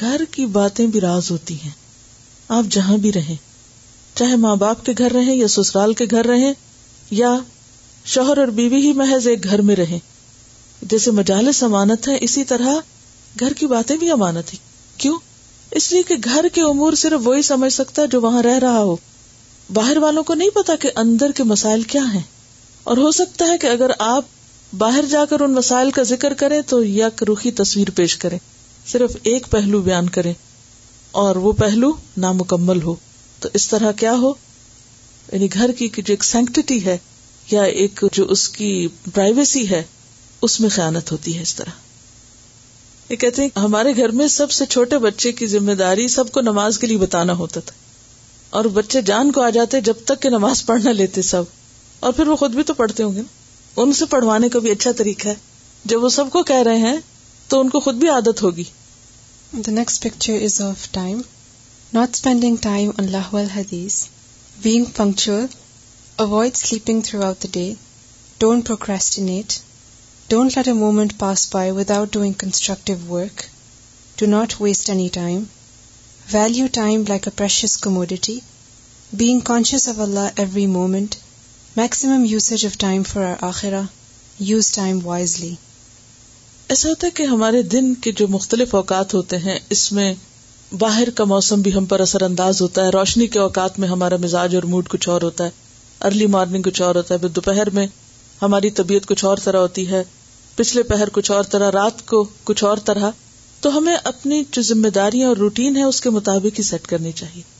گھر 0.00 0.24
کی 0.30 0.46
باتیں 0.46 0.86
بھی 0.86 1.00
راز 1.00 1.30
ہوتی 1.30 1.54
ہیں۔ 1.54 1.70
آپ 2.48 2.64
جہاں 2.70 2.96
بھی 2.96 3.12
رہیں، 3.12 3.36
چاہے 4.14 4.36
ماں 4.36 4.56
باپ 4.56 4.86
کے 4.86 4.92
گھر 4.98 5.12
رہیں 5.12 5.34
یا 5.34 5.48
سسرال 5.48 5.94
کے 5.94 6.04
گھر 6.10 6.26
رہیں، 6.26 6.52
یا 7.10 7.38
شوہر 8.04 8.38
اور 8.38 8.46
بیوی 8.46 8.76
ہی 8.76 8.92
محض 8.92 9.26
ایک 9.26 9.44
گھر 9.44 9.60
میں 9.60 9.76
رہیں۔ 9.76 9.98
جیسے 10.82 11.10
مجالس 11.10 11.62
امانت 11.62 12.08
ہے 12.08 12.18
اسی 12.20 12.44
طرح 12.44 12.74
گھر 13.40 13.52
کی 13.52 13.66
باتیں 13.66 13.96
بھی 13.96 14.10
امانت 14.10 14.52
ہے 14.52 14.58
کیوں؟ 14.96 15.18
اس 15.70 15.92
لیے 15.92 16.02
کہ 16.02 16.14
گھر 16.24 16.46
کے 16.52 16.60
امور 16.60 16.92
صرف 16.92 17.20
وہی 17.24 17.42
سمجھ 17.42 17.72
سکتا 17.72 18.06
جو 18.06 18.20
وہاں 18.20 18.42
رہ 18.42 18.58
رہا 18.58 18.78
ہو۔ 18.78 18.96
باہر 19.72 19.96
والوں 19.96 20.22
کو 20.22 20.34
نہیں 20.34 20.50
پتا 20.50 20.76
کہ 20.76 20.90
اندر 20.96 21.32
کے 21.32 21.42
مسائل 21.42 21.82
کیا 21.82 22.02
ہیں۔ 22.14 22.22
اور 22.84 22.96
ہو 22.96 23.10
سکتا 23.10 23.44
ہے 23.44 23.58
کہ 23.58 23.66
اگر 23.66 23.90
آپ 23.98 24.24
باہر 24.78 25.04
جا 25.10 25.24
کر 25.24 25.40
ان 25.40 25.52
مسائل 25.52 25.90
کا 25.90 26.02
ذکر 26.02 26.34
کریں 26.34 26.60
تو 26.66 26.84
یک 26.84 27.22
روخی 27.22 27.50
تصویر 27.50 27.90
پیش 27.90 28.16
کریں۔ 28.16 28.38
صرف 28.86 29.16
ایک 29.22 29.46
پہلو 29.50 29.82
بیان 29.82 30.08
کریں۔ 30.08 30.34
اور 31.10 31.36
وہ 31.36 31.52
پہلو 31.52 31.92
نامکمل 32.16 32.82
ہو۔ 32.82 32.94
تو 33.40 33.48
اس 33.54 33.68
طرح 33.68 33.92
کیا 33.92 34.12
ہو؟ 34.12 34.34
یعنی 35.32 35.52
گھر 35.52 35.72
کی 35.72 35.88
جو 35.88 36.02
ایک 36.06 36.24
سینکٹی 36.24 36.84
ہے 36.84 36.98
یا 37.50 37.62
ایک 37.62 38.04
جو 38.12 38.24
اس 38.24 38.48
کی 38.48 38.88
پرائیویسی 39.14 39.70
ہے، 39.70 39.82
اس 40.42 40.60
میں 40.60 40.68
خیانت 40.68 41.12
ہوتی 41.12 41.36
ہے 41.36 41.42
اس 41.42 41.54
طرح۔ 41.54 41.70
یہ 43.08 43.16
کہتے 43.16 43.42
ہیں، 43.42 43.48
ہمارے 43.56 43.96
گھر 43.96 44.08
میں 44.08 44.28
سب 44.28 44.50
سے 44.50 44.66
چھوٹے 44.66 44.98
بچے 44.98 45.32
کی 45.32 45.46
ذمہ 45.46 45.72
داری 45.72 46.08
سب 46.08 46.32
کو 46.32 46.40
نماز 46.40 46.78
کے 46.78 46.86
لیے 46.86 46.98
بتانا 46.98 47.32
ہوتا 47.32 47.60
تھا۔ 47.60 47.72
اور 48.50 48.64
بچے 48.64 49.02
جان 49.02 49.32
کو 49.32 49.42
آ 49.42 49.50
جاتے 49.50 49.80
جب 49.80 49.94
تک 50.04 50.22
کہ 50.22 50.28
نماز 50.28 50.66
پڑھنا 50.66 50.92
لیتے 50.92 51.22
سب۔ 51.22 51.42
اور 52.00 52.12
پھر 52.12 52.28
وہ 52.28 52.36
خود 52.36 52.50
بھی 52.50 52.62
تو 52.62 52.74
پڑھتے 52.74 53.02
ہوں 53.02 53.14
گے۔ 53.14 53.22
ان 53.76 53.92
سے 53.92 54.06
پڑھوانے 54.06 54.48
کا 54.48 54.58
بھی 54.58 54.70
اچھا 54.70 54.90
طریقہ 54.96 55.28
ہے۔ 55.28 55.34
جب 55.84 56.04
وہ 56.04 56.08
سب 56.08 56.24
کو 56.30 56.42
کہہ 56.42 56.62
رہے 56.62 56.78
ہیں، 56.78 56.96
تو 57.48 57.60
ان 57.60 57.68
کو 57.68 57.80
خود 57.80 57.94
بھی 57.94 58.08
عادت 58.08 58.42
ہوگی۔ 58.42 58.64
The 59.52 59.72
next 59.72 60.02
picture 60.02 60.32
is 60.42 60.60
of 60.60 60.88
time 60.90 61.20
not 61.92 62.08
spending 62.14 62.56
time 62.56 62.90
on 62.98 63.10
لاہول 63.10 63.46
حدیث 63.56 64.04
being 64.62 64.84
punctual 64.84 65.46
avoid 66.16 66.56
sleeping 66.56 67.00
throughout 67.22 67.42
the 67.42 67.48
day 67.52 67.74
don't 68.38 68.66
procrastinate 68.66 69.52
don't 70.28 70.56
let 70.56 70.68
a 70.68 70.72
moment 70.72 71.12
pass 71.18 71.48
by 71.52 71.70
without 71.70 72.12
doing 72.12 72.32
constructive 72.32 73.12
work 73.12 73.42
do 74.16 74.26
not 74.26 74.60
waste 74.60 74.90
any 74.90 75.08
time 75.12 75.44
Value 76.28 76.68
time 76.68 77.04
like 77.04 77.26
a 77.26 77.30
precious 77.30 77.76
commodity. 77.76 78.42
Being 79.12 79.40
conscious 79.40 79.88
of 79.88 79.98
Allah 79.98 80.30
every 80.36 80.66
moment. 80.66 81.16
Maximum 81.76 82.24
usage 82.24 82.64
of 82.64 82.76
time 82.78 83.04
for 83.04 83.20
our 83.24 83.36
akhirah. 83.50 83.88
Use 84.38 84.70
time 84.76 84.96
wisely. 85.04 85.54
ایسا 86.68 86.88
ہوتا 86.88 87.06
ہے 87.06 87.10
کہ 87.10 87.22
ہمارے 87.22 87.62
دن 87.62 87.94
کے 87.94 88.12
جو 88.12 88.28
مختلف 88.28 88.74
اوقات 88.74 89.14
ہوتے 89.14 89.38
ہیں، 89.38 89.58
اس 89.70 89.92
میں 89.92 90.14
باہر 90.72 91.10
کا 91.10 91.24
موسم 91.24 91.62
بھی 91.62 91.74
ہم 91.74 91.84
پر 91.84 92.00
اثر 92.00 92.22
انداز 92.22 92.62
ہوتا 92.62 92.84
ہے، 92.84 92.88
روشنی 92.88 93.26
کے 93.26 93.38
اوقات 93.38 93.78
میں 93.78 93.88
ہمارا 93.88 94.16
مزاج 94.16 94.54
اور 94.54 94.62
موڈ 94.62 94.88
کچھ 94.88 95.08
اور 95.08 95.22
ہوتا 95.22 95.44
ہے 95.44 95.50
ارلی 96.00 96.26
مارننگ 96.26 96.62
کچھ 96.62 96.82
اور 96.82 96.94
ہوتا 96.94 97.14
ہے، 97.14 97.18
پھر 97.18 97.28
دوپہر 97.28 97.70
میں 97.70 97.86
ہماری 98.42 98.70
طبیعت 98.70 99.06
کچھ 99.06 99.24
اور 99.24 99.36
طرح 99.44 99.58
ہوتی 99.58 99.90
ہے 99.90 100.02
پچھلے 100.56 100.82
پہر 100.82 101.08
کچھ 101.12 101.30
اور 101.30 101.44
طرح، 101.44 101.70
رات 101.70 102.06
کو 102.06 102.24
کچھ 102.44 102.64
اور 102.64 102.76
طرح 102.84 103.10
تو 103.60 103.76
ہمیں 103.78 103.96
اپنی 104.04 104.42
جو 104.50 104.62
ذمہ 104.62 104.88
داریاں 104.88 105.28
اور 105.28 105.36
روٹین 105.36 105.76
ہے 105.76 105.82
اس 105.82 106.00
کے 106.00 106.10
مطابق 106.10 106.58
ہی 106.58 106.62
سیٹ 106.62 106.86
کرنی 106.86 107.12
چاہیے 107.12 107.59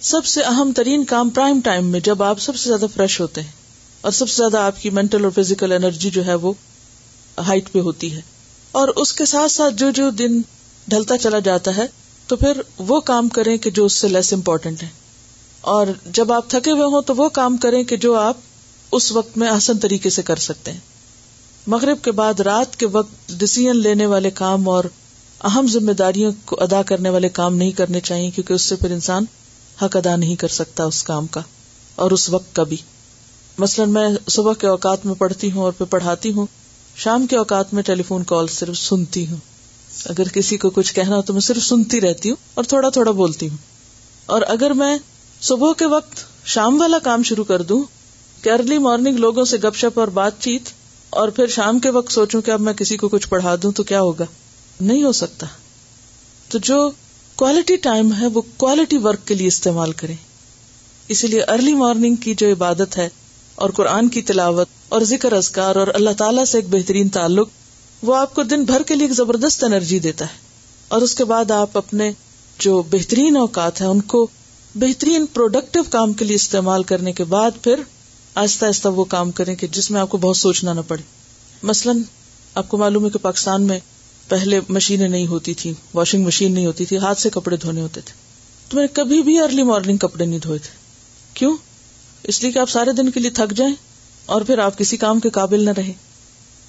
سب 0.00 0.26
سے 0.26 0.42
اہم 0.42 0.72
ترین 0.76 1.04
کام 1.04 1.30
پرائم 1.30 1.60
ٹائم 1.60 1.86
میں 1.86 2.00
جب 2.00 2.22
آپ 2.22 2.40
سب 2.40 2.56
سے 2.56 2.68
زیادہ 2.68 2.86
فریش 2.94 3.20
ہوتے 3.20 3.40
ہیں 3.40 3.52
اور 4.00 4.12
سب 4.12 4.28
سے 4.28 4.36
زیادہ 4.36 4.58
آپ 4.58 4.82
کی 4.82 4.90
مینٹل 4.90 5.24
اور 5.24 5.42
فزیکل 5.42 5.72
انرجی 5.72 6.10
جو 6.10 6.26
ہے 6.26 6.34
وہ 6.34 6.52
ہائٹ 7.38 7.72
پہ 7.72 7.80
ہوتی 7.80 8.14
ہے 8.14 8.20
اور 8.72 8.88
اس 8.88 9.12
کے 9.12 9.24
ساتھ 9.24 9.52
ساتھ 9.52 9.74
جو 9.74 9.90
جو 9.90 10.10
دن 10.10 10.40
ڈھلتا 10.88 11.18
چلا 11.18 11.38
جاتا 11.38 11.76
ہے 11.76 11.86
تو 12.26 12.36
پھر 12.36 12.60
وہ 12.78 13.00
کام 13.00 13.28
کریں 13.28 13.56
کہ 13.56 13.70
جو 13.70 13.84
اس 13.84 13.92
سے 13.92 14.08
لیس 14.08 14.32
امپورٹینٹ 14.32 14.82
ہے 14.82 14.88
اور 15.60 15.86
جب 16.06 16.32
آپ 16.32 16.50
تھکے 16.50 16.70
ہوئے 16.70 16.82
ہوں 16.82 17.02
تو 17.02 17.14
وہ 17.16 17.28
کام 17.28 17.56
کریں 17.56 17.82
کہ 17.82 17.96
جو 17.96 18.14
آپ 18.16 18.36
اس 18.92 19.12
وقت 19.12 19.38
میں 19.38 19.48
آسن 19.48 19.78
طریقے 19.78 20.10
سے 20.10 20.22
کر 20.22 20.36
سکتے 20.36 20.72
ہیں۔ 20.72 20.80
مغرب 21.66 22.04
کے 22.04 22.10
بعد 22.10 22.40
رات 22.40 22.76
کے 22.76 22.86
وقت 22.86 23.28
ڈسیزن 23.28 23.76
لینے 23.76 24.06
والے 24.06 24.30
کام 24.30 24.68
اور 24.68 24.84
اہم 25.44 25.66
ذمہ 25.66 25.92
داریوں 25.92 26.32
کو 26.44 26.62
ادا 26.62 26.82
کرنے 26.82 27.08
والے 27.08 27.28
کام 27.28 27.56
نہیں 27.56 27.70
کرنے 27.70 28.00
چاہیے 28.00 28.30
کیونکہ 28.30 28.52
اس 28.52 28.62
سے 28.62 28.76
پھر 28.76 28.90
انسان 28.90 29.24
حق 29.82 29.96
ادا 29.96 30.16
نہیں 30.16 30.36
کر 30.36 30.48
سکتا 30.48 30.84
اس 30.84 31.02
کام 31.02 31.26
کا 31.26 31.40
اور 31.94 32.10
اس 32.10 32.28
وقت 32.28 32.56
کا 32.56 32.62
بھی۔ 32.62 32.76
مثلاً 33.58 33.90
میں 33.90 34.08
صبح 34.28 34.52
کے 34.52 34.66
اوقات 34.66 35.06
میں 35.06 35.14
پڑھتی 35.14 35.52
ہوں 35.52 35.62
اور 35.62 35.72
پھر 35.72 35.86
پڑھاتی 35.86 36.32
ہوں، 36.32 36.46
شام 36.96 37.26
کے 37.26 37.36
اوقات 37.36 37.74
میں 37.74 37.82
ٹیلی 37.82 38.02
فون 38.02 38.24
کال 38.24 38.46
صرف 38.46 38.78
سنتی 38.78 39.26
ہوں۔ 39.26 39.36
اگر 40.04 40.28
کسی 40.28 40.56
کو 40.56 40.70
کچھ 40.70 40.94
کہنا 40.94 41.16
ہو 41.16 41.22
تو 41.22 41.32
میں 41.32 41.40
صرف 41.40 41.62
سنتی 41.62 42.00
رہتی 42.00 42.28
ہوں 42.28 42.36
اور 42.54 42.64
تھوڑا 42.64 42.88
تھوڑا 42.88 43.10
بولتی 43.10 43.48
ہوں۔ 43.48 43.56
اور 44.26 44.42
اگر 44.48 44.70
میں 44.70 44.98
صبح 45.40 45.72
کے 45.78 45.86
وقت 45.86 46.24
شام 46.44 46.80
والا 46.80 46.98
کام 46.98 47.22
شروع 47.22 47.44
کر 47.44 47.62
دوں 47.62 47.82
کہ 48.42 48.50
ارلی 48.50 48.78
مارننگ 48.78 49.16
لوگوں 49.16 49.44
سے 49.44 49.56
گپ 49.56 49.76
شپ 49.76 50.00
اور 50.00 50.08
بات 50.08 50.32
چیت 50.40 50.62
اور 51.10 51.28
پھر 51.28 51.46
شام 51.46 51.78
کے 51.78 51.90
وقت 51.90 52.12
سوچوں 52.12 52.42
کہ 52.42 52.50
اب 52.50 52.60
میں 52.60 52.72
کسی 52.72 52.96
کو 52.96 53.08
کچھ 53.08 53.28
پڑھا 53.28 53.54
دوں 53.62 53.72
تو 53.72 53.82
کیا 53.82 54.00
ہوگا؟ 54.00 54.24
نہیں 54.80 55.02
ہو 55.02 55.12
سکتا۔ 55.12 55.46
تو 56.48 56.58
جو 56.58 56.90
کوالٹی 57.38 57.76
ٹائم 57.76 58.14
ہے، 58.20 58.26
وہ 58.26 58.42
کوالٹی 58.56 58.98
ورک 58.98 59.26
کے 59.26 59.34
لیے 59.34 59.46
استعمال 59.46 59.92
کریں۔ 59.92 60.16
اسی 61.08 61.26
لیے 61.26 61.42
ارلی 61.42 61.74
مارننگ 61.74 62.14
کی 62.14 62.34
جو 62.34 62.52
عبادت 62.52 62.96
ہے 62.96 63.08
اور 63.54 63.70
قرآن 63.70 64.08
کی 64.08 64.22
تلاوت 64.22 64.68
اور 64.88 65.00
ذکر 65.00 65.32
ازکار 65.32 65.76
اور 65.76 65.86
اللہ 65.94 66.10
تعالیٰ 66.18 66.44
سے 66.44 66.58
ایک 66.58 66.68
بہترین 66.68 67.08
تعلق، 67.08 67.48
وہ 68.02 68.16
آپ 68.16 68.34
کو 68.34 68.42
دن 68.42 68.64
بھر 68.64 68.82
کے 68.82 68.94
لیے 68.94 69.06
ایک 69.06 69.16
زبردست 69.16 69.64
انرجی 69.64 69.98
دیتا 69.98 70.24
ہے۔ 70.24 70.38
اور 70.88 71.02
اس 71.02 71.14
کے 71.14 71.24
بعد 71.24 71.50
آپ 71.50 71.76
اپنے 71.76 72.12
جو 72.58 72.82
بہترین 72.90 73.36
اوقات 73.36 73.80
ہیں، 73.80 73.88
ان 73.88 74.00
کو 74.00 74.26
بہترین 74.74 75.26
پروڈکٹیو 75.26 75.82
کام 75.90 76.12
کے 76.12 76.24
لیے 76.24 76.36
استعمال 76.36 76.82
کرنے 76.82 77.12
کے 77.12 77.24
بعد 77.24 77.50
پھر 77.62 77.80
آہستہ 78.34 78.64
آہستہ 78.64 78.88
وہ 78.88 79.04
کام 79.04 79.30
کریں 79.30 79.54
کہ 79.54 79.66
جس 79.66 79.90
میں 79.90 80.00
آپ 80.00 80.10
کو 80.10 80.18
بہت 80.18 80.36
سوچنا 80.36 80.72
نہ 80.72 80.80
پڑے۔ 80.88 81.02
مثلاً، 81.62 82.02
آپ 82.54 82.68
کو 82.68 82.76
معلوم 82.76 83.04
ہے 83.04 83.10
کہ 83.10 83.18
پاکستان 83.18 83.62
میں 83.62 83.78
پہلے 84.28 84.60
مشینیں 84.68 85.08
نہیں 85.08 85.26
ہوتی 85.26 85.54
تھی 85.54 85.72
واشنگ 85.94 86.24
مشین 86.24 86.52
نہیں 86.52 86.66
ہوتی 86.66 86.84
تھی، 86.84 86.96
ہاتھ 86.96 87.20
سے 87.20 87.30
کپڑے 87.30 87.56
دھونے 87.56 87.80
ہوتے 87.80 88.00
تھے۔ 88.00 88.12
تو 88.68 88.76
میں 88.76 88.84
نے 88.84 88.94
کبھی 88.94 89.22
بھی 89.22 89.40
ارلی 89.40 89.62
مارننگ 89.62 89.96
کپڑے 89.96 90.24
نہیں 90.24 90.38
دھوئے 90.38 90.58
تھے۔ 90.58 90.76
کیوں؟ 91.34 91.56
اس 92.22 92.42
لیے 92.42 92.52
کہ 92.52 92.58
آپ 92.58 92.70
سارے 92.70 92.92
دن 92.92 93.10
کے 93.10 93.20
لیے 93.20 93.30
تھک 93.30 93.52
جائیں 93.56 93.74
اور 94.26 94.42
پھر 94.42 94.58
آپ 94.58 94.78
کسی 94.78 94.96
کام 94.96 95.20
کے 95.20 95.30
قابل 95.30 95.64
نہ 95.64 95.70
رہے 95.76 95.92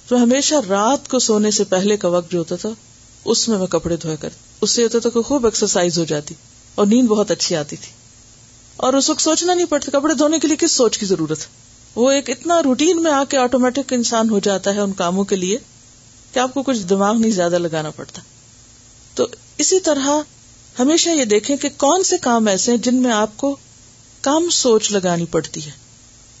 تو 0.08 0.22
ہمیشہ 0.22 0.54
رات 0.68 1.08
کو 1.08 1.18
سونے 1.18 1.50
سے 1.50 1.64
پہلے 1.64 1.96
کا 1.96 2.08
وقت 2.08 2.32
جو 2.32 2.38
ہوتا 2.38 2.56
تھا، 2.56 2.68
اس 3.24 3.48
میں 3.48 3.58
میں 3.58 3.66
کپڑے 3.66 3.96
دھویا 3.96 4.16
کرتی۔ 4.16 4.36
اس 4.60 4.70
سے 4.70 4.82
ہوتا 4.82 4.98
تھا 4.98 5.10
کہ 5.10 5.22
خوب 5.22 5.44
ایکسرسائز 5.44 5.98
ہو 5.98 6.04
جاتی 6.04 6.34
اور 6.74 6.86
نیند 6.86 7.08
بہت 7.08 7.30
اچھی 7.30 7.56
آتی 7.56 7.76
تھی۔ 7.76 7.92
اور 8.76 8.92
اس 8.92 9.10
وقت 9.10 9.20
سوچنا 9.20 9.54
نہیں 9.54 9.66
پڑتا، 9.66 9.98
کپڑے 9.98 10.14
دھونے 10.14 10.38
کے 10.38 10.48
لیے 10.48 10.56
کس 10.56 10.72
سوچ 10.72 10.98
کی 10.98 11.06
ضرورت؟ 11.06 11.40
ہے 11.40 11.46
وہ 11.94 12.10
ایک 12.10 12.30
اتنا 12.30 12.62
روٹین 12.62 13.02
میں 13.02 13.12
آ 13.12 13.24
کے 13.24 13.36
آٹومیٹک 13.36 13.92
انسان 13.92 14.30
ہو 14.30 14.38
جاتا 14.38 14.74
ہے 14.74 14.80
ان 14.80 14.92
کاموں 14.92 15.24
کے 15.24 15.36
لیے 15.36 15.58
کہ 16.32 16.38
آپ 16.38 16.54
کو 16.54 16.62
کچھ 16.62 16.78
دماغ 16.78 17.16
نہیں 17.16 17.30
زیادہ 17.30 17.58
لگانا 17.58 17.90
پڑتا۔ 17.90 18.22
تو 19.14 19.26
اسی 19.58 19.80
طرح 19.80 20.08
ہمیشہ 20.78 21.10
یہ 21.10 21.24
دیکھیں 21.24 21.56
کہ 21.56 21.68
کون 21.76 22.02
سے 22.02 22.18
کام 22.18 22.46
ایسے 22.46 22.70
ہیں 22.70 22.78
جن 22.78 22.94
میں 22.94 23.12
آپ 23.12 23.36
کو 23.36 23.56
کم 24.22 24.48
سوچ 24.50 24.92
لگانی 24.92 25.26
پڑتی 25.26 25.66
ہے۔ 25.66 25.70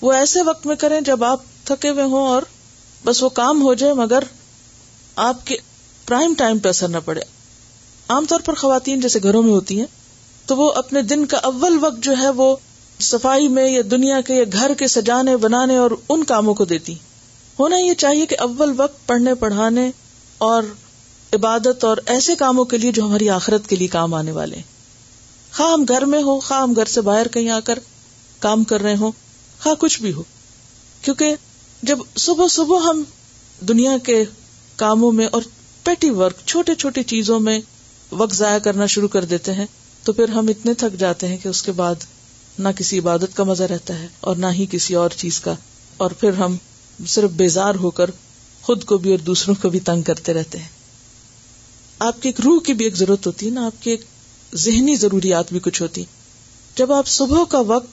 وہ 0.00 0.12
ایسے 0.12 0.42
وقت 0.42 0.66
میں 0.66 0.76
کریں 0.76 1.00
جب 1.00 1.24
آپ 1.24 1.40
تھکے 1.64 1.88
ہوئے 1.88 2.04
ہوں 2.04 2.28
اور 2.28 2.42
بس 3.04 3.22
وہ 3.22 3.28
کام 3.28 3.62
ہو 3.62 3.74
جائے 3.74 3.92
مگر 3.92 4.22
آپ 5.16 5.46
کے 5.46 5.56
پرائم 6.06 6.34
ٹائم 6.34 6.58
پہ 6.58 6.68
اثر 6.68 6.88
نہ 6.88 6.96
پڑے۔ 7.04 7.20
عام 8.08 8.26
طور 8.26 8.40
پر 8.40 8.54
خواتین 8.54 9.00
جیسے 9.00 9.18
گھروں 9.22 9.42
میں 9.42 9.50
ہوتی 9.50 9.78
ہیں 9.78 9.86
تو 10.46 10.56
وہ 10.56 10.72
اپنے 10.72 11.02
دن 11.02 11.26
کا 11.26 11.36
اول 11.36 11.78
وقت 11.80 12.02
جو 12.02 12.18
ہے 12.18 12.28
وہ 12.28 12.56
صفائی 13.00 13.48
میں 13.48 13.70
یا 13.70 13.82
دنیا 13.90 14.20
کے 14.20 14.34
یا 14.34 14.44
گھر 14.52 14.74
کے 14.74 14.88
سجانے، 14.88 15.36
بنانے 15.36 15.76
اور 15.76 15.90
ان 16.08 16.24
کاموں 16.24 16.54
کو 16.54 16.64
دیتی 16.64 16.94
ہونا 17.60 17.76
یہ 17.76 17.94
چاہیے 17.94 18.26
کہ 18.26 18.36
اول 18.38 18.74
وقت 18.76 19.06
پڑھنے 19.06 19.34
پڑھانے 19.34 19.90
اور 20.38 20.62
عبادت 21.32 21.84
اور 21.84 21.96
ایسے 22.06 22.34
کاموں 22.34 22.64
کے 22.64 22.78
لیے 22.78 22.92
جو 22.92 23.04
ہماری 23.04 23.28
آخرت 23.30 23.66
کے 23.66 23.76
لیے 23.76 23.88
کام 23.88 24.14
آنے 24.14 24.32
والے 24.32 24.56
خواہ 25.56 25.72
ہم 25.72 25.84
گھر 25.88 26.04
میں 26.04 26.22
ہو 26.22 26.40
خواہ 26.40 26.62
ہم 26.62 26.72
گھر 26.76 26.84
سے 26.84 27.00
باہر 27.00 27.28
کہیں 27.28 27.50
آ 27.50 27.60
کر 27.60 27.78
کام 28.38 28.64
کر 28.64 28.82
رہے 28.82 28.96
ہوں، 28.96 29.12
خواہ 29.62 29.74
کچھ 29.74 30.02
بھی 30.02 30.12
ہو۔ 30.12 30.22
کیونکہ 31.02 31.34
جب 31.82 31.98
صبح 32.16 32.46
صبح 32.50 32.78
ہم 32.78 33.02
دنیا 33.68 33.98
کے 33.98 34.24
کاموں 34.76 35.12
میں 35.12 35.26
اور 35.26 35.42
پیٹی 35.82 36.10
ورک 36.10 36.36
چھوٹے 36.46 36.74
چھوٹی 36.74 37.02
چیزوں 37.02 37.40
میں 37.40 37.60
وقت 38.12 38.34
ضائع 38.34 38.58
کرنا 38.58 38.86
شروع 38.86 39.08
کر 39.08 39.24
دیتے 39.24 39.54
ہیں، 39.54 39.66
تو 40.04 40.12
پھر 40.12 40.28
ہم 40.28 40.48
اتنے 40.48 40.74
تھک 40.74 40.98
جاتے 40.98 41.28
ہیں 41.28 41.38
کہ 41.42 41.48
اس 41.48 41.62
کے 41.62 41.72
بعد 41.72 41.94
نہ 42.58 42.68
کسی 42.76 42.98
عبادت 42.98 43.36
کا 43.36 43.44
مزہ 43.44 43.62
رہتا 43.62 43.98
ہے 43.98 44.08
اور 44.20 44.36
نہ 44.36 44.46
ہی 44.46 44.66
کسی 44.70 44.94
اور 44.94 45.10
چیز 45.10 45.40
کا۔ 45.40 45.54
اور 45.96 46.10
پھر 46.10 46.32
ہم 46.32 46.56
صرف 47.06 47.30
بیزار 47.30 47.74
ہو 47.74 47.90
کر 47.90 48.10
خود 48.62 48.84
کو 48.84 48.98
بھی 48.98 49.10
اور 49.10 49.18
دوسروں 49.18 49.54
کو 49.62 49.68
بھی 49.68 49.80
تنگ 49.80 50.02
کرتے 50.02 50.34
رہتے 50.34 50.58
ہیں۔ 50.58 50.68
آپ 51.98 52.22
کی 52.22 52.28
ایک 52.28 52.40
روح 52.40 52.60
کی 52.60 52.72
بھی 52.72 52.84
ایک 52.84 52.96
ضرورت 52.96 53.26
ہوتی 53.26 53.46
ہے 53.46 53.50
نا، 53.50 53.66
آپ 53.66 53.82
کی 53.82 53.90
ایک 53.90 54.04
ذہنی 54.54 54.96
ضروریات 54.96 55.44
بھی 55.50 55.60
کچھ 55.60 55.82
ہوتی۔ 55.82 56.04
جب 56.76 56.92
آپ 56.92 57.06
صبح 57.06 57.44
کا 57.44 57.60
وقت 57.60 57.86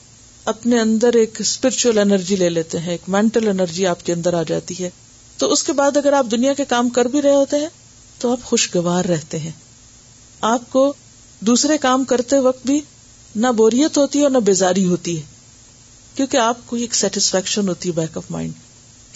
اپنے 0.44 0.80
اندر 0.80 1.12
ایک 1.12 1.40
اسپرچل 1.40 1.98
انرجی 1.98 2.36
لے 2.36 2.48
لیتے 2.48 2.78
ہیں، 2.78 2.90
ایک 2.90 3.08
مینٹل 3.08 3.48
انرجی 3.48 3.86
آپ 3.86 4.06
کے 4.06 4.12
اندر 4.12 4.34
آ 4.34 4.42
جاتی 4.42 4.84
ہے، 4.84 4.90
تو 5.36 5.52
اس 5.52 5.62
کے 5.62 5.72
بعد 5.72 5.96
اگر 5.96 6.12
آپ 6.12 6.26
دنیا 6.30 6.54
کے 6.54 6.64
کام 6.64 6.88
کر 6.88 7.04
بھی 7.04 7.22
رہے 7.22 7.34
ہوتے 7.34 7.56
ہیں، 7.56 7.68
تو 8.18 8.32
آپ 8.32 8.42
خوشگوار 8.42 9.04
رہتے 9.04 9.38
ہیں۔ 9.38 9.52
آپ 10.40 10.70
کو 10.70 10.92
دوسرے 11.40 11.78
کام 11.78 12.04
کرتے 12.04 12.38
وقت 12.38 12.66
بھی 12.66 12.80
نہ 13.36 13.46
بوریت 13.46 13.98
ہوتی 13.98 14.18
ہے 14.18 14.24
اور 14.24 14.30
نہ 14.30 14.38
بیزاری 14.38 14.84
ہوتی 14.84 15.16
ہے، 15.16 15.22
کیونکہ 16.14 16.36
آپ 16.36 16.66
کو 16.66 16.76
ایک 16.76 16.94
سیٹسفیکشن 16.94 17.68
ہوتی 17.68 17.88
ہے 17.88 17.94
بیک 17.94 18.16
آف 18.16 18.24
مائنڈ 18.30 18.52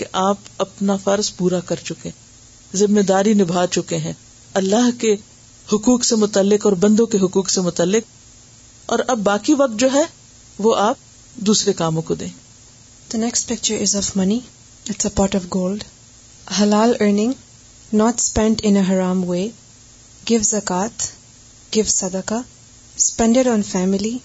کہ 0.02 0.08
آپ 0.12 0.36
اپنا 0.58 0.96
فرض 0.96 1.36
پورا 1.36 1.60
کر 1.60 1.76
چکے 1.84 2.10
ذمہ 2.74 3.00
داری 3.00 3.34
نبھا 3.34 3.66
چکے 3.66 3.96
ہیں۔ 3.96 4.12
اللہ 4.54 5.00
کے 5.00 5.16
حقوق 5.72 6.04
سے 6.04 6.16
متعلق 6.16 6.66
اور 6.66 6.72
بندوں 6.72 7.06
کے 7.06 7.18
حقوق 7.18 7.50
سے 7.50 7.60
متعلق۔ 7.60 8.02
اور 8.86 8.98
اب 9.08 9.18
باقی 9.18 9.54
وقت 9.54 9.80
جو 9.80 9.88
ہے، 9.92 10.02
وہ 10.58 10.76
آپ 10.76 10.96
دوسرے 11.34 11.72
کاموں 11.72 12.02
کو 12.02 12.14
دیں۔ 12.14 12.28
The 13.12 13.18
next 13.18 13.48
picture 13.48 13.74
is 13.80 13.96
of 13.96 14.16
money 14.16 14.40
it's 14.88 15.06
a 15.06 15.10
pot 15.14 15.34
of 15.34 15.42
gold 15.54 15.84
حلال 16.62 16.92
ارننگ 17.00 17.32
ناٹ 17.92 18.14
اسپینڈ 18.18 18.60
ان 18.62 18.76
حرام 18.76 19.24
وے 19.24 19.48
گیو 20.28 20.40
زکات 20.42 21.02
گیو 21.74 21.84
صدقہ 21.88 22.42
spend 22.96 23.36
it 23.36 23.46
on 23.46 23.62
family 23.62 24.18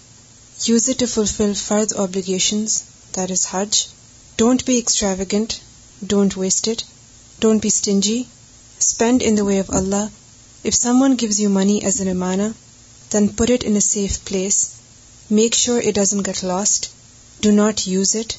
use 0.68 0.90
it 0.90 1.00
to 1.00 1.06
fulfil 1.06 1.54
فرد 1.54 1.94
obligations 1.94 2.82
that 3.16 3.32
is 3.32 3.48
Hajj 3.52 3.88
don't 4.36 4.64
be 4.66 4.76
extravagant 4.76 5.54
don't 6.02 6.38
waste 6.38 6.70
it 6.70 6.84
don't 7.40 7.62
be 7.62 7.68
stingy 7.68 8.22
spend 8.82 9.24
in 9.26 9.38
the 9.38 9.44
way 9.44 9.60
of 9.60 9.72
Allah 9.78 10.06
if 10.64 10.74
someone 11.02 11.16
gives 11.22 11.40
you 11.40 11.50
money 11.52 11.80
as 11.84 12.02
an 12.02 12.10
امانا 12.10 12.48
then 13.12 13.28
put 13.38 13.52
it 13.52 13.66
in 13.66 13.74
a 13.74 13.82
safe 13.86 14.20
place 14.26 14.68
make 15.30 15.56
sure 15.56 15.82
it 15.84 15.96
doesn't 15.96 16.28
get 16.28 16.44
lost 16.44 16.90
Do 17.40 17.52
not 17.52 17.86
use 17.86 18.16
it. 18.16 18.38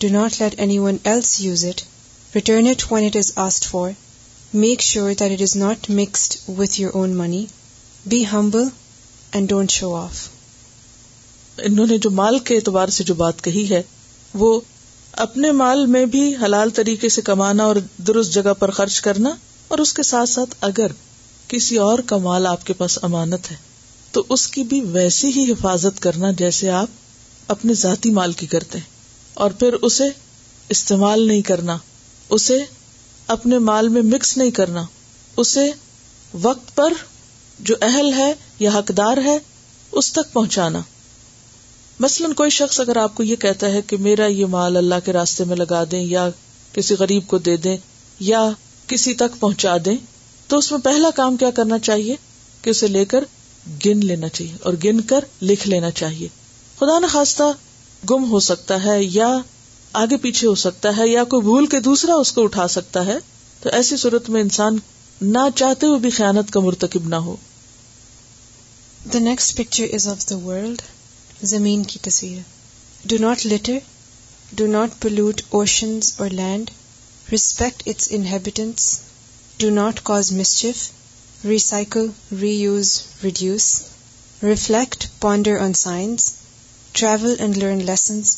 Do 0.00 0.08
not 0.08 0.40
let 0.40 0.58
anyone 0.58 1.00
else 1.04 1.38
use 1.38 1.64
it. 1.64 1.84
Return 2.32 2.66
it 2.66 2.90
when 2.90 3.04
it 3.04 3.14
is 3.14 3.32
asked 3.36 3.66
for. 3.66 3.94
Make 4.52 4.80
sure 4.80 5.14
that 5.14 5.30
it 5.30 5.42
is 5.42 5.54
not 5.54 5.88
mixed 5.90 6.48
with 6.48 6.78
your 6.78 6.96
own 6.96 7.14
money. 7.14 7.50
Be 8.04 8.22
humble 8.24 8.70
and 9.32 9.48
don't 9.48 9.70
show 9.70 9.92
off. 9.94 10.26
انہوں 11.58 11.86
نے 11.86 11.98
جو 11.98 12.10
مال 12.10 12.38
کے 12.38 12.56
اعتبار 12.56 12.88
سے 12.88 13.04
جو 13.04 13.14
بات 13.14 13.42
کہی 13.44 13.68
ہے، 13.70 13.82
وہ 14.34 14.60
اپنے 15.18 15.52
مال 15.52 15.86
میں 15.86 16.06
بھی 16.06 16.36
حلال 16.36 16.70
طریقے 16.70 17.08
سے 17.08 17.22
کمانا 17.22 17.64
اور 17.64 17.76
درست 17.96 18.32
جگہ 18.32 18.54
پر 18.58 18.70
خرچ 18.70 19.00
کرنا 19.00 19.30
اور 19.68 19.78
اس 19.78 19.92
کے 19.92 20.02
ساتھ 20.02 20.28
ساتھ 20.28 20.56
اگر 20.60 20.86
کسی 21.48 21.76
اور 21.76 21.98
کا 21.98 22.16
مال 22.16 22.46
آپ 22.46 22.66
کے 22.66 22.72
پاس 22.72 22.98
امانت 23.02 23.50
ہے، 23.50 23.56
تو 24.12 24.24
اس 24.28 24.48
کی 24.48 24.62
بھی 24.62 24.80
ویسی 24.80 25.28
ہی 25.28 25.52
حفاظت 25.52 26.00
کرنا 26.00 26.30
جیسے 26.30 26.70
آپ 26.70 26.88
اپنے 27.48 27.74
ذاتی 27.74 28.10
مال 28.10 28.32
کی 28.32 28.46
کرتے 28.46 28.78
ہیں۔ 28.78 28.84
اور 29.34 29.50
پھر 29.50 29.72
اسے 29.72 30.04
استعمال 30.68 31.26
نہیں 31.28 31.42
کرنا، 31.42 31.78
اسے 32.28 32.58
اپنے 33.26 33.58
مال 33.58 33.88
میں 33.88 34.02
مکس 34.02 34.36
نہیں 34.36 34.50
کرنا، 34.50 34.84
اسے 35.36 35.70
وقت 36.34 36.76
پر 36.76 36.92
جو 37.60 37.74
اہل 37.82 38.12
ہے 38.12 38.34
یا 38.58 38.70
حقدار 38.74 39.16
ہے، 39.16 39.38
اس 39.92 40.12
تک 40.12 40.32
پہنچانا۔ 40.32 40.80
مثلاً 42.00 42.32
کوئی 42.32 42.50
شخص 42.50 42.80
اگر 42.80 42.96
آپ 42.96 43.14
کو 43.14 43.22
یہ 43.22 43.36
کہتا 43.36 43.66
ہے 43.66 43.82
کہ 43.82 43.96
میرا 43.96 44.26
یہ 44.26 44.46
مال 44.46 44.76
اللہ 44.76 44.94
کے 45.04 45.12
راستے 45.12 45.44
میں 45.44 45.56
لگا 45.56 45.84
دیں 45.90 46.02
یا 46.02 46.30
کسی 46.72 46.94
غریب 46.98 47.22
کو 47.26 47.38
دے 47.38 47.56
دیں 47.56 47.76
یا 48.20 48.50
کسی 48.86 49.14
تک 49.14 49.40
پہنچا 49.40 49.76
دیں، 49.84 49.96
تو 50.46 50.58
اس 50.58 50.72
میں 50.72 50.80
پہلا 50.80 51.10
کام 51.10 51.36
کیا 51.36 51.50
کرنا 51.50 51.78
چاہیے؟ 51.78 52.16
کہ 52.62 52.70
اسے 52.70 52.86
لے 52.86 53.04
کر 53.04 53.24
گن 53.86 54.06
لینا 54.06 54.28
چاہیے 54.28 54.56
اور 54.62 54.74
گن 54.84 55.00
کر 55.00 55.24
لکھ 55.42 55.68
لینا 55.68 55.90
چاہیے۔ 55.90 56.28
خدا 56.78 56.98
نخواستہ 56.98 57.42
گم 58.10 58.30
ہو 58.30 58.40
سکتا 58.40 58.84
ہے 58.84 59.02
یا 59.02 59.38
آگے 59.92 60.16
پیچھے 60.16 60.46
ہو 60.48 60.54
سکتا 60.54 60.96
ہے 60.96 61.08
یا 61.08 61.24
کوئی 61.24 61.42
بھول 61.42 61.66
کے 61.66 61.80
دوسرا 61.80 62.14
اس 62.14 62.32
کو 62.32 62.44
اٹھا 62.44 62.68
سکتا 62.68 63.06
ہے، 63.06 63.18
تو 63.60 63.68
ایسی 63.68 63.96
صورت 63.96 64.30
میں 64.30 64.40
انسان 64.40 64.76
نہ 65.20 65.38
چاہتے 65.54 65.86
ہوئے 65.86 65.98
بھی 65.98 66.10
خیانت 66.10 66.50
کا 66.50 66.60
مرتکب 66.60 67.08
نہ 67.08 67.16
ہو۔ 67.16 67.36
The 69.14 69.18
next 69.18 69.56
picture 69.56 69.84
is 69.92 70.08
of 70.08 70.30
the 70.30 70.36
world 70.36 70.82
زمین 71.42 71.82
کی 71.84 71.98
تصویر 72.02 72.40
do 73.04 73.16
not 73.18 73.44
litter 73.46 73.78
do 74.52 74.66
not 74.66 75.00
pollute 75.00 75.42
oceans 75.50 76.12
or 76.18 76.30
land 76.30 76.70
respect 77.26 77.82
its 77.88 78.08
inhabitants 78.10 78.98
do 79.58 79.70
not 79.70 80.00
cause 80.04 80.32
mischief 80.32 81.44
recycle 81.44 82.06
reuse 82.52 82.90
reduce 83.24 83.70
reflect 84.42 85.06
ponder 85.20 85.58
on 85.60 85.72
science 85.74 86.32
travel 86.92 87.34
and 87.38 87.56
learn 87.56 87.84
lessons 87.86 88.36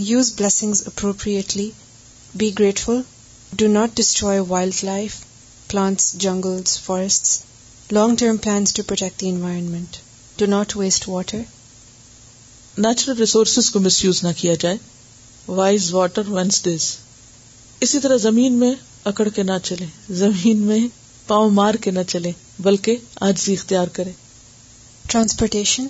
use 0.00 0.32
blessings 0.38 0.82
appropriately 0.86 1.70
be 2.34 2.50
grateful 2.58 3.00
do 3.52 3.68
not 3.70 3.96
destroy 3.96 4.40
wildlife 4.84 5.20
plants 5.68 6.12
jungles 6.18 6.78
forest 6.80 7.92
long 7.92 8.16
term 8.16 8.36
plans 8.36 8.74
to 8.74 8.82
protect 8.82 9.20
the 9.20 9.28
environment 9.28 9.96
do 10.38 10.46
not 10.46 10.76
waste 10.76 11.08
water 11.08 11.42
natural 12.76 13.16
resources 13.18 13.70
کو 13.70 13.80
مس 13.80 14.04
use 14.04 14.22
نہ 14.24 14.28
کیا 14.36 14.54
جائے. 14.60 14.76
Wise 15.48 15.92
water 15.94 16.28
Venice 16.28 16.62
days 16.62 16.84
اسی 17.80 17.98
طرح 18.00 18.16
زمین 18.16 18.52
میں 18.58 18.72
اکڑ 19.04 19.28
کے 19.34 19.42
نہ 19.42 19.58
چلے 19.64 19.86
زمین 20.14 20.62
میں 20.66 20.78
پاؤں 21.28 21.50
مار 21.50 21.74
کے 21.82 21.90
نہ 21.90 22.02
چلے 22.08 22.32
بلکہ 22.58 22.96
آج 23.20 23.50
اختیار 23.50 23.88
کرے 23.92 24.12
transportation 25.04 25.86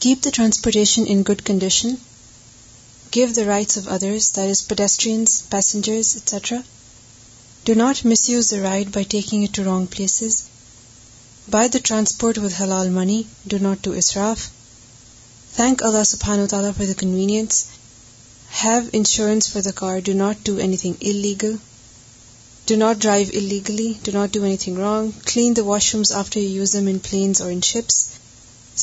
keep 0.00 0.24
the 0.24 0.30
transportation 0.34 1.04
in 1.06 1.22
good 1.28 1.42
condition 1.46 1.94
give 3.16 3.28
the 3.36 3.44
rights 3.46 3.78
of 3.78 3.88
others 3.88 4.34
that 4.36 4.50
is 4.50 4.66
pedestrians 4.68 5.42
passengers 5.50 6.14
etcetera 6.16 6.58
do 7.64 7.74
not 7.74 8.04
misuse 8.28 8.50
the 8.50 8.60
right 8.62 8.88
by 8.94 9.04
taking 9.10 9.44
it 9.44 9.54
to 9.56 9.64
wrong 9.64 9.86
places 9.86 10.42
by 11.48 11.68
the 11.68 11.78
transport 11.84 12.38
with 12.38 12.60
حلال 12.60 12.90
money 12.90 13.22
do 13.44 13.56
not 13.60 13.84
to 13.84 13.92
اسراف 13.92 14.48
thank 15.56 15.82
Allah 15.82 16.04
سبحانہ 16.04 16.46
تعالیٰ 16.46 16.70
for 16.76 16.86
the 16.86 16.92
convenience 16.98 17.64
have 18.64 18.80
insurance 18.92 19.48
for 19.52 19.62
the 19.62 19.70
car 19.74 19.98
do 19.98 20.12
not 20.12 20.36
do 20.46 20.56
anything 20.76 20.92
illegal 21.00 21.54
do 22.66 22.76
not 22.76 22.96
drive 22.96 23.26
illegally, 23.32 23.92
do 24.02 24.12
not 24.12 24.32
do 24.32 24.42
anything 24.56 24.78
wrong 24.78 25.10
clean 25.24 25.56
the 25.56 25.62
washrooms 25.94 26.12
after 26.12 26.40
you 26.40 26.48
use 26.48 26.76
them 26.76 26.88
in 26.88 26.98
planes 27.08 27.40
or 27.40 27.50
in 27.50 27.60
ships, 27.60 28.04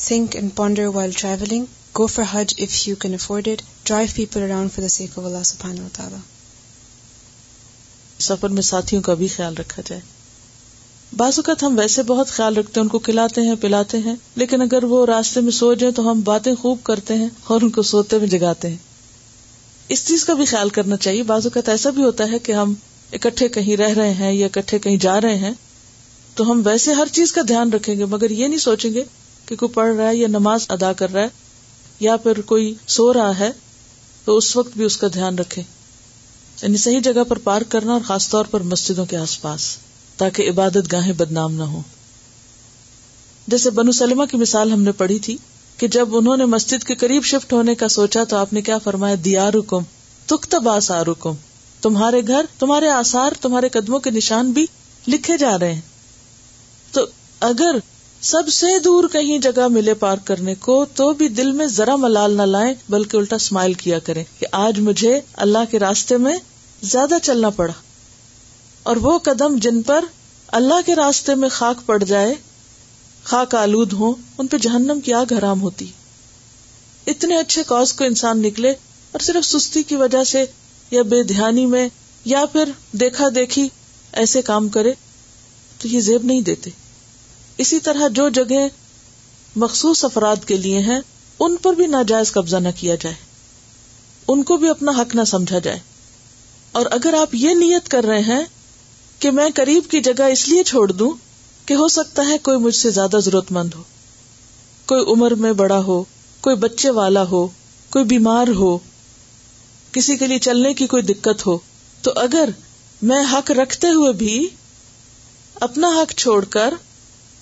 think 0.08 0.36
and 0.36 0.56
ponder 0.56 0.90
while 0.92 1.14
traveling, 1.14 1.66
go 1.94 2.08
for 2.08 2.24
Hajj 2.24 2.56
if 2.58 2.88
you 2.88 2.96
can 2.96 3.14
afford 3.14 3.48
it, 3.48 3.62
drive 3.84 4.16
people 4.16 4.44
around 4.44 4.74
for 4.74 4.82
the 4.82 4.90
sake 4.90 5.18
of 5.18 5.26
Allah 5.26 5.44
subhanahu 5.44 5.84
wa 5.84 5.94
ta'ala. 5.94 6.20
سفر 8.20 8.50
میں 8.50 8.62
ساتھیوں 8.62 9.02
کا 9.02 9.14
بھی 9.14 9.28
خیال 9.28 9.58
رکھا 9.58 9.82
جائے۔ 9.86 10.02
بعض 11.18 11.34
اوقات 11.38 11.64
ہم 11.64 11.78
ویسے 11.78 12.04
بہت 12.04 12.28
خیال 12.28 12.58
رکھتے 12.58 12.80
ہیں، 12.80 12.84
ان 12.84 12.90
کو 12.90 13.00
کھلاتے 13.00 13.42
ہیں، 13.42 13.56
پلاتے 13.56 13.98
ہیں، 13.98 14.16
لیکن 14.36 14.62
اگر 14.62 14.84
وہ 14.84 15.06
راستے 15.06 15.42
میں 15.42 15.52
سو 15.52 15.74
جائیں 15.74 15.96
تو 15.96 16.12
ہم 16.12 16.22
باتیں 16.22 16.56
خوب 16.56 16.78
کرتے 16.84 17.14
ہیں 17.14 17.30
اور 17.44 17.62
ان 17.62 17.70
کو 17.70 17.82
سوتے 17.82 18.20
میں 18.20 18.28
جگاتے 18.28 18.70
ہیں۔ 18.70 18.78
اس 19.90 20.08
چیز 20.08 20.26
کا 20.26 20.34
بھی 20.34 20.46
خیال 20.46 20.70
کرنا 20.70 20.98
چاہیے۔ 20.98 21.24
بعض 21.24 21.46
اوقات 21.46 21.70
ایسا 21.70 21.90
بھی 21.90 22.04
ہوتا 22.04 22.32
ہے 22.32 22.40
کہ 22.40 22.52
ہم 22.52 22.74
اکٹھے 23.14 23.48
کہیں 23.48 23.78
رہ 23.78 23.90
رہے 23.90 24.14
ہیں 24.14 24.34
یا 24.34 24.46
اکٹھے 24.46 24.80
کہیں 24.80 24.98
جا 24.98 25.22
رہے 25.22 25.36
ہیں، 25.36 25.52
تو 26.36 26.52
ہم 26.52 26.62
ویسے 26.66 26.94
ہر 26.94 27.08
چیز 27.12 27.34
کا 27.34 27.42
دھیان 27.48 27.74
رکھیں 27.74 27.98
گے، 28.00 28.06
مگر 28.06 28.30
یہ 28.30 28.48
نہیں 28.48 28.60
سوچیں 28.60 28.94
گے 28.94 29.04
کہ 29.46 29.56
کوئی 29.56 29.74
پڑھ 29.74 29.96
رہا 29.96 30.10
ہے 30.10 30.16
یا 30.16 30.28
نماز 30.28 30.66
ادا 30.70 30.94
کر 30.94 31.14
رہا 31.14 31.22
ہے 31.22 31.28
یا 32.00 32.18
پھر 32.18 32.42
کوئی 32.42 32.74
سو 32.88 33.14
رہا 33.14 33.40
ہے، 33.40 33.52
تو 34.26 34.38
اس 34.38 34.56
وقت 34.56 34.78
بھی 34.78 34.86
اس 34.86 34.98
کا 34.98 35.08
دھیان 35.14 35.40
رکھے 35.40 35.62
یعنی 36.62 36.78
صحیح 36.78 37.00
جگہ 37.00 37.24
پر 37.24 37.38
پارک 37.38 37.72
کرنا 37.72 37.94
اور 37.94 38.02
خاص 38.06 38.30
طور 38.30 38.46
پر 38.46 38.60
مسجدوں 38.62 39.06
کے 39.06 39.18
آس 39.18 39.42
پاس۔ 39.42 39.78
تاکہ 40.18 40.50
عبادت 40.50 40.92
گاہیں 40.92 41.14
بدنام 41.14 41.54
نہ 41.54 41.64
ہو۔ 41.64 41.82
جیسے 43.48 43.70
بنو 43.70 43.92
سلمہ 43.92 44.24
کی 44.26 44.38
مثال 44.38 44.72
ہم 44.72 44.82
نے 44.82 44.92
پڑھی 44.92 45.20
تھی 45.20 45.38
کہ 45.78 45.88
جب 45.88 46.16
انہوں 46.16 46.38
نے 46.38 46.46
مسجد 46.46 46.84
کے 46.84 46.96
قریب 46.96 47.24
شفٹ 47.24 47.54
ہونے 47.54 47.76
کا 47.76 47.88
سوچا 47.88 48.24
تو 48.24 48.38
آپ 48.38 48.54
نے 48.54 48.62
کیا 48.62 48.78
فرمایا؟ 48.78 49.16
دیا 49.26 49.52
رکم 49.52 49.82
تخت 50.26 50.56
باس 50.56 50.92
تمہارے 51.82 52.22
گھر، 52.28 52.46
تمہارے 52.60 52.90
آسار 52.90 53.32
تمہارے 53.42 53.70
قدموں 53.70 54.00
کے 54.00 54.10
نشان 54.10 54.52
بھی 54.52 54.66
لکھے 55.08 55.38
جا 55.38 55.60
رہے 55.60 55.74
ہیں۔ 55.74 55.82
تو 56.92 57.02
اگر 57.40 57.76
سب 58.22 58.44
سے 58.48 58.80
دور 58.80 59.04
کہیں 59.12 59.38
جگہ 59.38 59.68
ملے 59.68 59.94
پارک 59.94 60.28
کرنے 60.28 60.56
کو 60.56 60.86
تو 60.96 61.14
بھی 61.14 61.28
دل 61.28 61.52
میں 61.52 61.68
ذرا 61.68 61.96
ملال 61.96 62.32
نہ 62.32 62.42
لائیں، 62.42 62.74
بلکہ 62.90 63.18
الٹا 63.18 63.36
اسمائل 63.36 63.74
کیا 63.74 64.00
کریں 64.00 64.24
کہ 64.40 64.46
آج 64.52 64.80
مجھے 64.80 65.20
اللہ 65.34 65.72
کے 65.72 65.80
راستے 65.80 66.18
میں 66.18 66.38
زیادہ 66.84 67.16
چلنا 67.24 67.50
پڑا۔ 67.50 67.74
اور 68.84 68.96
وہ 68.96 69.20
قدم 69.20 69.56
جن 69.58 69.82
پر 69.82 70.06
اللہ 70.48 70.74
کے 70.86 70.96
راستے 70.96 71.36
میں 71.36 71.50
خاک 71.50 71.86
پڑ 71.86 72.04
جائے، 72.04 72.36
خاک 73.24 73.56
آلود 73.56 73.94
ہو 73.94 74.14
ان 74.38 74.48
پہ 74.48 74.58
جہنم 74.58 75.00
کی 75.00 75.14
آگ 75.14 75.34
حرام 75.38 75.62
ہوتی۔ 75.62 75.88
اتنے 77.08 77.38
اچھے 77.38 77.64
کاز 77.68 77.94
کو 77.94 78.04
انسان 78.04 78.42
نکلے 78.42 78.70
اور 79.12 79.20
صرف 79.20 79.46
سستی 79.46 79.84
کی 79.84 79.96
وجہ 79.96 80.24
سے 80.24 80.46
یا 80.92 81.02
بے 81.02 81.24
دھیانی 81.24 81.66
میں 81.66 81.90
یا 82.26 82.46
پھر 82.46 82.70
دیکھا 82.92 83.28
دیکھی 83.36 83.70
ایسے 84.12 84.42
کام 84.42 84.70
کرے 84.70 84.94
تو 85.78 85.88
یہ 85.88 86.00
زیب 86.00 86.24
نہیں 86.24 86.42
دیتے۔ 86.42 86.70
اسی 87.58 87.80
طرح 87.80 88.08
جو 88.08 88.30
جگہ 88.30 88.68
مخصوص 89.56 90.06
افراد 90.06 90.36
کے 90.48 90.58
لیے 90.58 90.80
ہیں، 90.80 91.00
ان 91.40 91.56
پر 91.56 91.74
بھی 91.74 91.88
ناجائز 91.88 92.32
قبضہ 92.32 92.58
نہ 92.58 92.70
کیا 92.76 92.96
جائے۔ 92.96 93.16
ان 94.28 94.44
کو 94.44 94.58
بھی 94.58 94.70
اپنا 94.70 94.92
حق 94.92 95.16
نہ 95.16 95.24
سمجھا 95.24 95.60
جائے۔ 95.60 95.80
اور 96.72 96.86
اگر 96.92 97.14
آپ 97.14 97.36
یہ 97.36 97.50
نیت 97.50 97.90
کر 97.90 98.04
رہے 98.04 98.20
ہیں 98.20 98.44
کہ 99.24 99.32
میں 99.32 99.50
قریب 99.56 99.84
کی 99.92 100.02
جگہ 100.02 100.24
اس 100.24 100.50
لیے 100.50 100.64
چھوڑ 100.64 100.92
دوں 100.92 101.12
کہ 101.66 101.74
ہو 101.74 101.88
سکتا 101.88 102.26
ہے 102.28 102.38
کوئی 102.38 102.58
مجھ 102.58 102.76
سے 102.76 102.90
زیادہ 102.90 103.18
ضرورت 103.18 103.52
مند 103.52 103.74
ہو۔ 103.74 103.84
کوئی 104.86 105.06
عمر 105.06 105.32
میں 105.32 105.54
بڑا 105.54 105.78
ہو، 105.78 106.04
کوئی 106.42 106.56
بچے 106.56 106.90
والا 106.90 107.24
ہو، 107.24 107.48
کوئی 107.90 108.06
بیمار 108.06 108.48
ہو، 108.48 108.78
کسی 109.92 110.18
کے 110.18 110.28
لیے 110.28 110.40
چلنے 110.40 110.74
کی 110.74 110.88
کوئی 110.88 111.04
دقت 111.04 111.48
ہو۔ 111.48 111.58
تو 112.02 112.12
اگر 112.16 112.50
میں 113.02 113.24
حق 113.32 113.52
رکھتے 113.52 113.88
ہوئے 113.88 114.12
بھی 114.14 114.50
اپنا 115.56 115.88
حق 115.88 116.14
چھوڑ 116.18 116.46
کر 116.46 116.74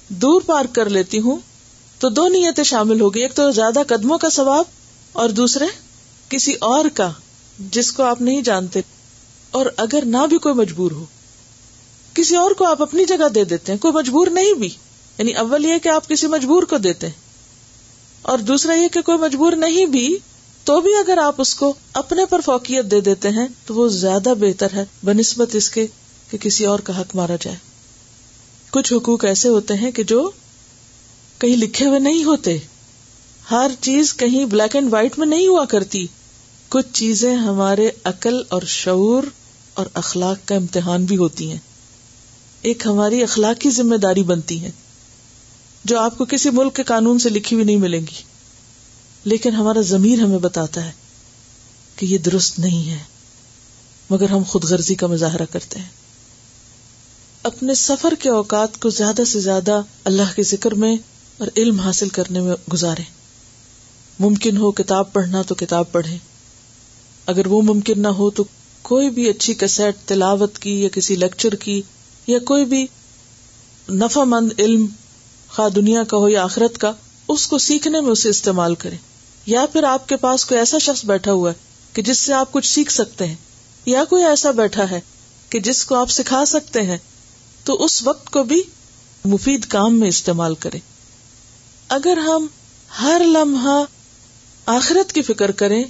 دور 0.08 0.42
پار 0.42 0.66
کر 0.66 0.90
لیتی 0.90 1.20
ہوں، 1.20 1.38
تو 2.00 2.10
دو 2.10 2.28
نیتیں 2.28 2.64
شامل 2.64 3.02
ہوگی 3.02 3.22
ایک 3.22 3.36
تو 3.36 3.52
زیادہ 3.52 3.80
قدموں 3.88 4.18
کا 4.18 4.30
ثواب 4.30 4.66
اور 5.14 5.30
دوسرے 5.30 5.66
کسی 6.30 6.54
اور 6.54 6.86
کا، 6.94 7.12
جس 7.60 7.92
کو 7.92 8.04
آپ 8.04 8.22
نہیں 8.22 8.42
جانتے۔ 8.42 8.82
اور 9.52 9.66
اگر 9.78 10.04
نہ 10.06 10.28
بھی 10.30 10.38
کوئی 10.38 10.56
مجبور 10.56 10.92
ہو۔ 10.92 11.06
کسی 12.14 12.36
اور 12.36 12.52
کو 12.52 12.66
آپ 12.66 12.82
اپنی 12.82 13.06
جگہ 13.06 13.30
دے 13.36 13.44
دیتے 13.44 13.72
ہیں، 13.72 13.80
کوئی 13.80 13.94
مجبور 13.94 14.28
نہیں 14.28 14.54
بھی۔ 14.54 14.70
یعنی 15.18 15.32
اول 15.32 15.66
یہ 15.66 15.78
کہ 15.78 15.90
آپ 15.90 16.10
کسی 16.10 16.28
مجبور 16.28 16.64
کو 16.64 16.78
دیتے 16.78 17.08
ہیں۔ 17.08 17.14
اور 18.22 18.38
دوسرا 18.38 18.74
یہ 18.74 18.88
کہ 18.88 19.02
کوئی 19.02 19.18
مجبور 19.18 19.54
نہیں 19.54 19.86
بھی، 19.86 20.18
تو 20.64 20.82
بھی 20.82 20.96
اگر 20.96 21.18
آپ 21.18 21.36
اس 21.38 21.56
کو 21.56 21.74
اپنے 21.94 22.26
پر 22.26 22.42
فوقیت 22.42 22.86
دے 22.86 23.02
دیتے 23.02 23.30
ہیں، 23.30 23.48
تو 23.66 23.74
وہ 23.74 23.88
زیادہ 23.88 24.34
بہتر 24.40 24.68
ہے، 24.74 24.86
بنسبت 25.04 25.56
اس 25.56 25.70
کے 25.70 25.88
کہ 26.32 26.38
کسی 26.38 26.66
اور 26.66 26.80
کا 26.80 27.02
حق 27.02 27.16
مارا 27.16 27.36
جائے۔ 27.42 27.58
کچھ 28.72 28.94
حقوق 28.94 29.26
ایسے 29.26 29.48
ہوتے 29.48 29.74
ہیں 29.74 29.92
کہ 29.92 30.04
جو 30.04 30.32
کہیں 31.40 31.58
لکھے 31.58 31.86
ہوئے 31.86 32.00
نہیں 32.00 32.24
ہوتے۔ 32.24 32.58
ہر 33.52 33.72
چیز 33.82 34.14
کہیں 34.14 34.46
بلیک 34.46 34.76
اینڈ 34.76 34.94
وائٹ 34.94 35.20
میں 35.20 35.28
نہیں 35.28 35.48
ہوا 35.48 35.66
کرتی۔ 35.66 36.06
کچھ 36.70 36.86
چیزیں 36.94 37.36
ہمارے 37.36 37.90
عقل 38.04 38.42
اور 38.50 38.62
شعور 38.62 39.24
اور 39.74 39.86
اخلاق 39.94 40.48
کا 40.48 40.56
امتحان 40.56 41.06
بھی 41.06 41.18
ہوتی 41.18 41.52
ہیں۔ 41.52 41.60
ایک 42.62 42.86
ہماری 42.86 43.24
اخلاقی 43.24 43.70
ذمہ 43.70 43.96
داری 43.96 44.24
بنتی 44.24 44.64
ہے، 44.64 44.72
جو 45.86 46.00
آپ 46.00 46.18
کو 46.18 46.26
کسی 46.26 46.50
ملک 46.50 46.76
کے 46.76 46.84
قانون 46.84 47.20
سے 47.20 47.30
لکھی 47.30 47.56
ہوئی 47.56 47.66
نہیں 47.66 47.76
ملیں 47.76 48.02
گی۔ 48.02 48.22
لیکن 49.24 49.56
ہمارا 49.56 49.82
ضمیر 49.82 50.20
ہمیں 50.20 50.40
بتاتا 50.40 50.86
ہے 50.86 50.92
کہ 51.96 52.06
یہ 52.06 52.18
درست 52.18 52.60
نہیں 52.60 52.90
ہے، 52.90 52.98
مگر 54.10 54.30
ہم 54.30 54.44
خود 54.44 54.64
غرضی 54.64 54.96
کا 54.96 55.08
مظاہرہ 55.08 55.46
کرتے 55.52 55.80
ہیں۔ 55.80 55.90
اپنے 57.44 57.74
سفر 57.74 58.14
کے 58.20 58.30
اوقات 58.30 58.80
کو 58.80 58.90
زیادہ 58.90 59.22
سے 59.28 59.40
زیادہ 59.40 59.82
اللہ 60.04 60.36
کے 60.36 60.44
ذکر 60.44 60.74
میں 60.74 60.96
اور 61.38 61.48
علم 61.58 61.80
حاصل 61.80 62.10
کرنے 62.10 62.42
میں 62.42 62.56
گزارے 62.74 63.04
ممکن 64.20 64.58
ہو 64.58 64.72
کتاب 64.72 65.14
پڑھنا 65.14 65.42
تو 65.42 65.56
کتاب 65.56 65.92
پڑھے 65.92 66.18
اگر 67.26 67.48
وہ 67.48 67.62
ممکن 67.62 68.02
نہ 68.02 68.08
ہو 68.08 68.30
تو 68.30 68.44
کوئی 68.82 69.10
بھی 69.10 69.30
اچھی 69.30 69.54
کسیٹ 69.54 69.96
تلاوت 70.06 70.60
کی 70.60 70.82
یا 70.82 70.90
کسی 70.90 71.16
لیکچر 71.16 71.56
کی 71.56 71.82
یا 72.28 72.40
کوئی 72.46 72.66
بھی 72.66 72.86
نفع 73.88 74.24
مند 74.24 74.60
علم 74.60 74.86
خواہ 75.50 75.70
دنیا 75.70 76.04
کا 76.04 76.18
ہو 76.18 76.30
یا 76.30 76.44
آخرت 76.44 76.78
کا، 76.78 76.92
اس 77.30 77.48
کو 77.48 77.58
سیکھنے 77.58 78.00
میں 78.02 78.12
اسے 78.12 78.30
استعمال 78.30 78.76
کرے 78.76 78.96
یا 79.48 79.66
پھر 79.74 79.84
آپ 79.84 80.08
کے 80.10 80.16
پاس 80.18 80.46
کوئی 80.46 80.60
ایسا 80.60 80.78
شخص 80.78 81.06
بیٹھا 81.06 81.32
ہوا 81.32 81.52
ہے 81.52 81.70
کہ 81.94 82.02
جس 82.02 82.20
سے 82.20 82.34
آپ 82.34 82.52
کچھ 82.52 82.68
سیکھ 82.68 82.92
سکتے 82.92 83.26
ہیں، 83.26 83.36
یا 83.86 84.04
کوئی 84.04 84.24
ایسا 84.24 84.52
بیٹھا 84.52 84.90
ہے 84.92 85.00
کہ 85.50 85.60
جس 85.60 85.86
کو 85.86 85.96
آپ 85.96 86.10
سکھا 86.10 86.44
سکتے 86.46 86.82
ہیں، 86.82 86.98
تو 87.64 87.84
اس 87.84 88.02
وقت 88.04 88.30
کو 88.30 88.44
بھی 88.44 88.62
مفید 89.26 89.66
کام 89.66 90.00
میں 90.00 90.08
استعمال 90.08 90.56
کرے 90.56 90.80
اگر 91.90 92.18
ہم 92.18 92.46
ہر 93.02 93.22
لمحہ 93.26 93.84
آخرت 94.68 95.14
کی 95.14 95.22
فکر 95.22 95.52
کریں 95.52 95.84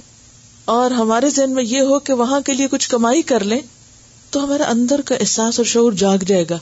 اور 0.64 0.90
ہمارے 0.90 1.30
ذہن 1.30 1.50
میں 1.50 1.62
یہ 1.64 1.80
ہو 1.80 1.98
کہ 1.98 2.12
وہاں 2.12 2.40
کے 2.40 2.52
لیے 2.52 2.68
کچھ 2.68 2.88
کمائی 2.88 3.22
کر 3.22 3.44
لیں 3.44 3.60
تو 4.32 4.44
ہمارے 4.44 4.62
اندر 4.62 5.00
کا 5.04 5.14
احساس 5.14 5.58
اور 5.58 5.64
شعور 5.64 5.92
جاگ 5.92 6.18
جائے 6.18 6.44
گا۔ 6.50 6.58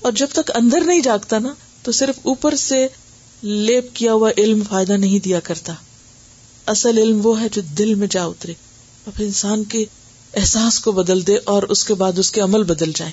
اور 0.00 0.12
جب 0.12 0.26
تک 0.32 0.50
اندر 0.54 0.80
نہیں 0.80 1.00
جاگتا 1.00 1.38
نا، 1.38 1.54
تو 1.82 1.92
صرف 1.92 2.18
اوپر 2.22 2.54
سے 2.54 2.86
لیپ 3.42 3.86
کیا 3.94 4.12
ہوا 4.12 4.30
علم 4.38 4.62
فائدہ 4.68 4.92
نہیں 4.92 5.18
دیا 5.18 5.40
کرتا۔ 5.40 5.74
اصل 6.66 6.98
علم 6.98 7.26
وہ 7.26 7.40
ہے 7.40 7.48
جو 7.52 7.62
دل 7.78 7.94
میں 7.94 8.06
جا 8.10 8.24
اترے 8.24 8.52
اور 9.04 9.12
پھر 9.16 9.24
انسان 9.24 9.64
کے 9.64 9.84
احساس 10.34 10.80
کو 10.80 10.92
بدل 10.92 11.26
دے 11.26 11.36
اور 11.44 11.62
اس 11.62 11.84
کے 11.84 11.94
بعد 11.94 12.18
اس 12.18 12.32
کے 12.32 12.40
عمل 12.40 12.62
بدل 12.62 12.92
جائے 12.96 13.12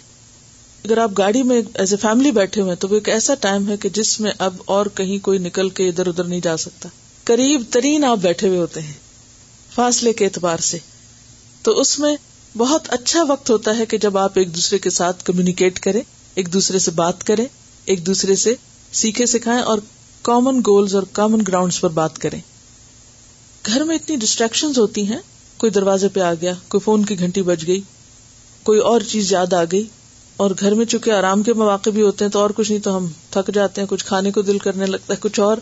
اگر 0.84 0.98
آپ 0.98 1.12
گاڑی 1.18 1.44
میں 1.44 1.62
ایز 1.74 1.94
اے 1.94 1.98
فیملی 1.98 2.32
بیٹھے 2.32 2.62
ہوئے 2.62 2.76
تو 2.76 2.88
وہ 2.88 2.96
ایک 2.96 3.10
ایسا 3.10 3.34
ٹائم 3.34 3.68
ہے 3.68 3.78
کہ 3.78 3.90
جس 3.90 4.20
میں 4.20 4.32
اب 4.40 4.56
اور 4.66 4.86
کہیں 4.86 5.24
کوئی 5.24 5.40
نکل 5.40 5.70
کے 5.70 5.88
ادھر 5.88 6.08
ادھر 6.08 6.24
نہیں 6.24 6.40
جا 6.40 6.58
سکتا۔ 6.58 6.90
قریب 7.24 7.64
ترین 7.70 8.04
آپ 8.04 8.18
بیٹھے 8.18 8.48
ہوئے 8.48 8.60
ہوتے 8.60 8.82
ہیں، 8.82 8.94
فاصلے 9.76 10.14
کے 10.14 10.26
اعتبار 10.26 10.58
سے۔ 10.58 10.78
تو 11.64 11.72
اس 11.72 12.00
میں 12.00 12.16
بہت 12.58 12.82
اچھا 12.90 13.24
وقت 13.24 13.50
ہوتا 13.50 13.78
ہے 13.78 13.86
کہ 13.86 13.98
جب 13.98 14.18
آپ 14.18 14.32
ایک 14.36 14.56
دوسرے 14.56 14.78
کے 14.78 14.90
ساتھ 14.90 15.24
کمیونیکیٹ 15.24 15.80
کریں، 15.80 16.02
ایک 16.36 16.54
دوسرے 16.54 16.80
سے 16.80 16.92
بات 16.92 17.24
کریں، 17.24 17.46
ایک 17.86 18.06
دوسرے 18.06 18.36
سے 18.36 18.56
سیکھے 18.92 19.26
سکھائیں 19.26 19.62
اور 19.62 19.80
کامن 20.22 20.60
گولز 20.60 20.96
اور 20.96 21.04
کامن 21.12 21.40
گراؤنڈ 21.48 21.74
پر 21.80 21.90
بات 21.90 22.20
کریں۔ 22.20 22.40
گھر 23.66 23.84
میں 23.84 23.96
اتنی 23.96 24.16
ڈسٹریکشن 24.16 24.72
ہوتی 24.78 25.08
ہیں، 25.08 25.18
کوئی 25.58 25.72
دروازے 25.72 26.08
پہ 26.08 26.20
آ 26.20 26.34
گیا، 26.34 26.54
کوئی 26.68 26.82
فون 26.82 27.06
کی 27.06 27.20
گھنٹی 27.20 27.42
بج 27.42 27.68
گئی، 27.68 27.82
کوئی 28.64 28.80
اور 28.80 29.02
چیز 29.02 29.32
یاد 29.32 29.54
آ 29.54 29.64
گئی 29.72 29.88
اور 30.38 30.52
گھر 30.60 30.74
میں 30.74 30.86
چونکہ 30.86 31.12
آرام 31.12 31.44
کے 31.44 31.54
مواقع 31.54 31.90
بھی 31.90 32.02
ہوتے 32.02 32.26
ہیں 32.26 32.32
تو 32.32 32.40
اور 32.40 32.50
کچھ 32.50 32.72
نہیں 32.72 32.84
تو 32.84 32.98
ہم 32.98 33.08
تھک 33.30 33.54
جاتے 33.54 33.82
ہیں، 33.82 33.88
کچھ 33.88 34.06
کھانے 34.06 34.32
کو 34.32 34.42
دل 34.42 34.58
کرنے 34.58 34.86
لگتا 34.86 35.14
ہے، 35.14 35.18
کچھ 35.20 35.40
اور، 35.40 35.58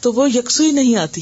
تو 0.00 0.12
وہ 0.12 0.30
یکسوئی 0.30 0.70
نہیں 0.70 0.96
آتی۔ 0.96 1.20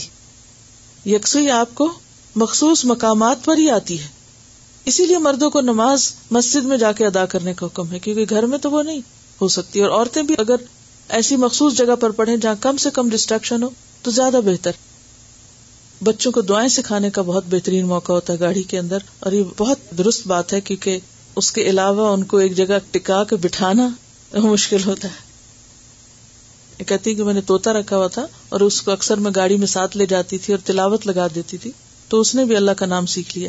یکسوئی 1.06 1.50
آپ 1.50 1.74
کو 1.74 1.92
مخصوص 2.36 2.84
مقامات 2.84 3.44
پر 3.44 3.56
ہی 3.58 3.70
آتی 3.70 4.00
ہے۔ 4.00 4.21
اسی 4.84 5.06
لیے 5.06 5.18
مردوں 5.18 5.50
کو 5.50 5.60
نماز 5.60 6.12
مسجد 6.30 6.64
میں 6.64 6.76
جا 6.76 6.92
کے 6.92 7.06
ادا 7.06 7.26
کرنے 7.26 7.54
کا 7.54 7.66
حکم 7.66 7.92
ہے، 7.92 7.98
کیونکہ 7.98 8.26
گھر 8.30 8.42
میں 8.42 8.58
تو 8.58 8.70
وہ 8.70 8.82
نہیں 8.82 9.00
ہو 9.40 9.48
سکتی۔ 9.48 9.80
اور 9.80 9.90
عورتیں 9.90 10.22
بھی 10.22 10.34
اگر 10.38 10.56
ایسی 11.08 11.36
مخصوص 11.36 11.76
جگہ 11.76 11.96
پر 11.96 12.10
پڑھیں 12.10 12.36
جہاں 12.36 12.54
کم 12.60 12.76
سے 12.76 12.90
کم 12.90 13.08
ڈسٹریکشن 13.08 13.62
ہو، 13.62 13.68
تو 14.02 14.10
زیادہ 14.10 14.40
بہتر۔ 14.44 14.70
بچوں 16.02 16.32
کو 16.32 16.40
دعائیں 16.40 16.68
سکھانے 16.68 17.10
کا 17.10 17.22
بہت 17.22 17.44
بہترین 17.50 17.86
موقع 17.86 18.12
ہوتا 18.12 18.32
ہے 18.32 18.40
گاڑی 18.40 18.62
کے 18.62 18.78
اندر۔ 18.78 18.98
اور 19.20 19.32
یہ 19.32 19.42
بہت 19.58 19.78
درست 19.98 20.26
بات 20.26 20.52
ہے، 20.52 20.60
کیونکہ 20.60 20.98
اس 21.36 21.52
کے 21.52 21.62
علاوہ 21.62 22.12
ان 22.12 22.24
کو 22.24 22.36
ایک 22.36 22.56
جگہ 22.56 22.78
ٹکا 22.90 23.24
کے 23.24 23.36
بٹھانا 23.36 23.88
مشکل 24.38 24.84
ہوتا 24.86 25.08
ہے۔ 25.08 25.32
کہتی 26.84 27.14
کہ 27.14 27.24
میں 27.24 27.34
نے 27.34 27.40
توتا 27.40 27.72
رکھا 27.72 27.96
ہوا 27.96 28.06
تھا 28.06 28.26
اور 28.48 28.60
اس 28.60 28.82
کو 28.82 28.90
اکثر 28.90 29.16
میں 29.16 29.30
گاڑی 29.36 29.56
میں 29.56 29.66
ساتھ 29.66 29.96
لے 29.96 30.06
جاتی 30.06 30.38
تھی 30.38 30.54
اور 30.54 30.66
تلاوت 30.66 31.06
لگا 31.06 31.26
دیتی 31.34 31.56
تھی، 31.56 31.70
تو 32.08 32.20
اس 32.20 32.34
نے 32.34 32.44
بھی 32.44 32.56
اللہ 32.56 32.70
کا 32.70 32.86
نام 32.86 33.06
سیکھ 33.06 33.38
لیا۔ 33.38 33.48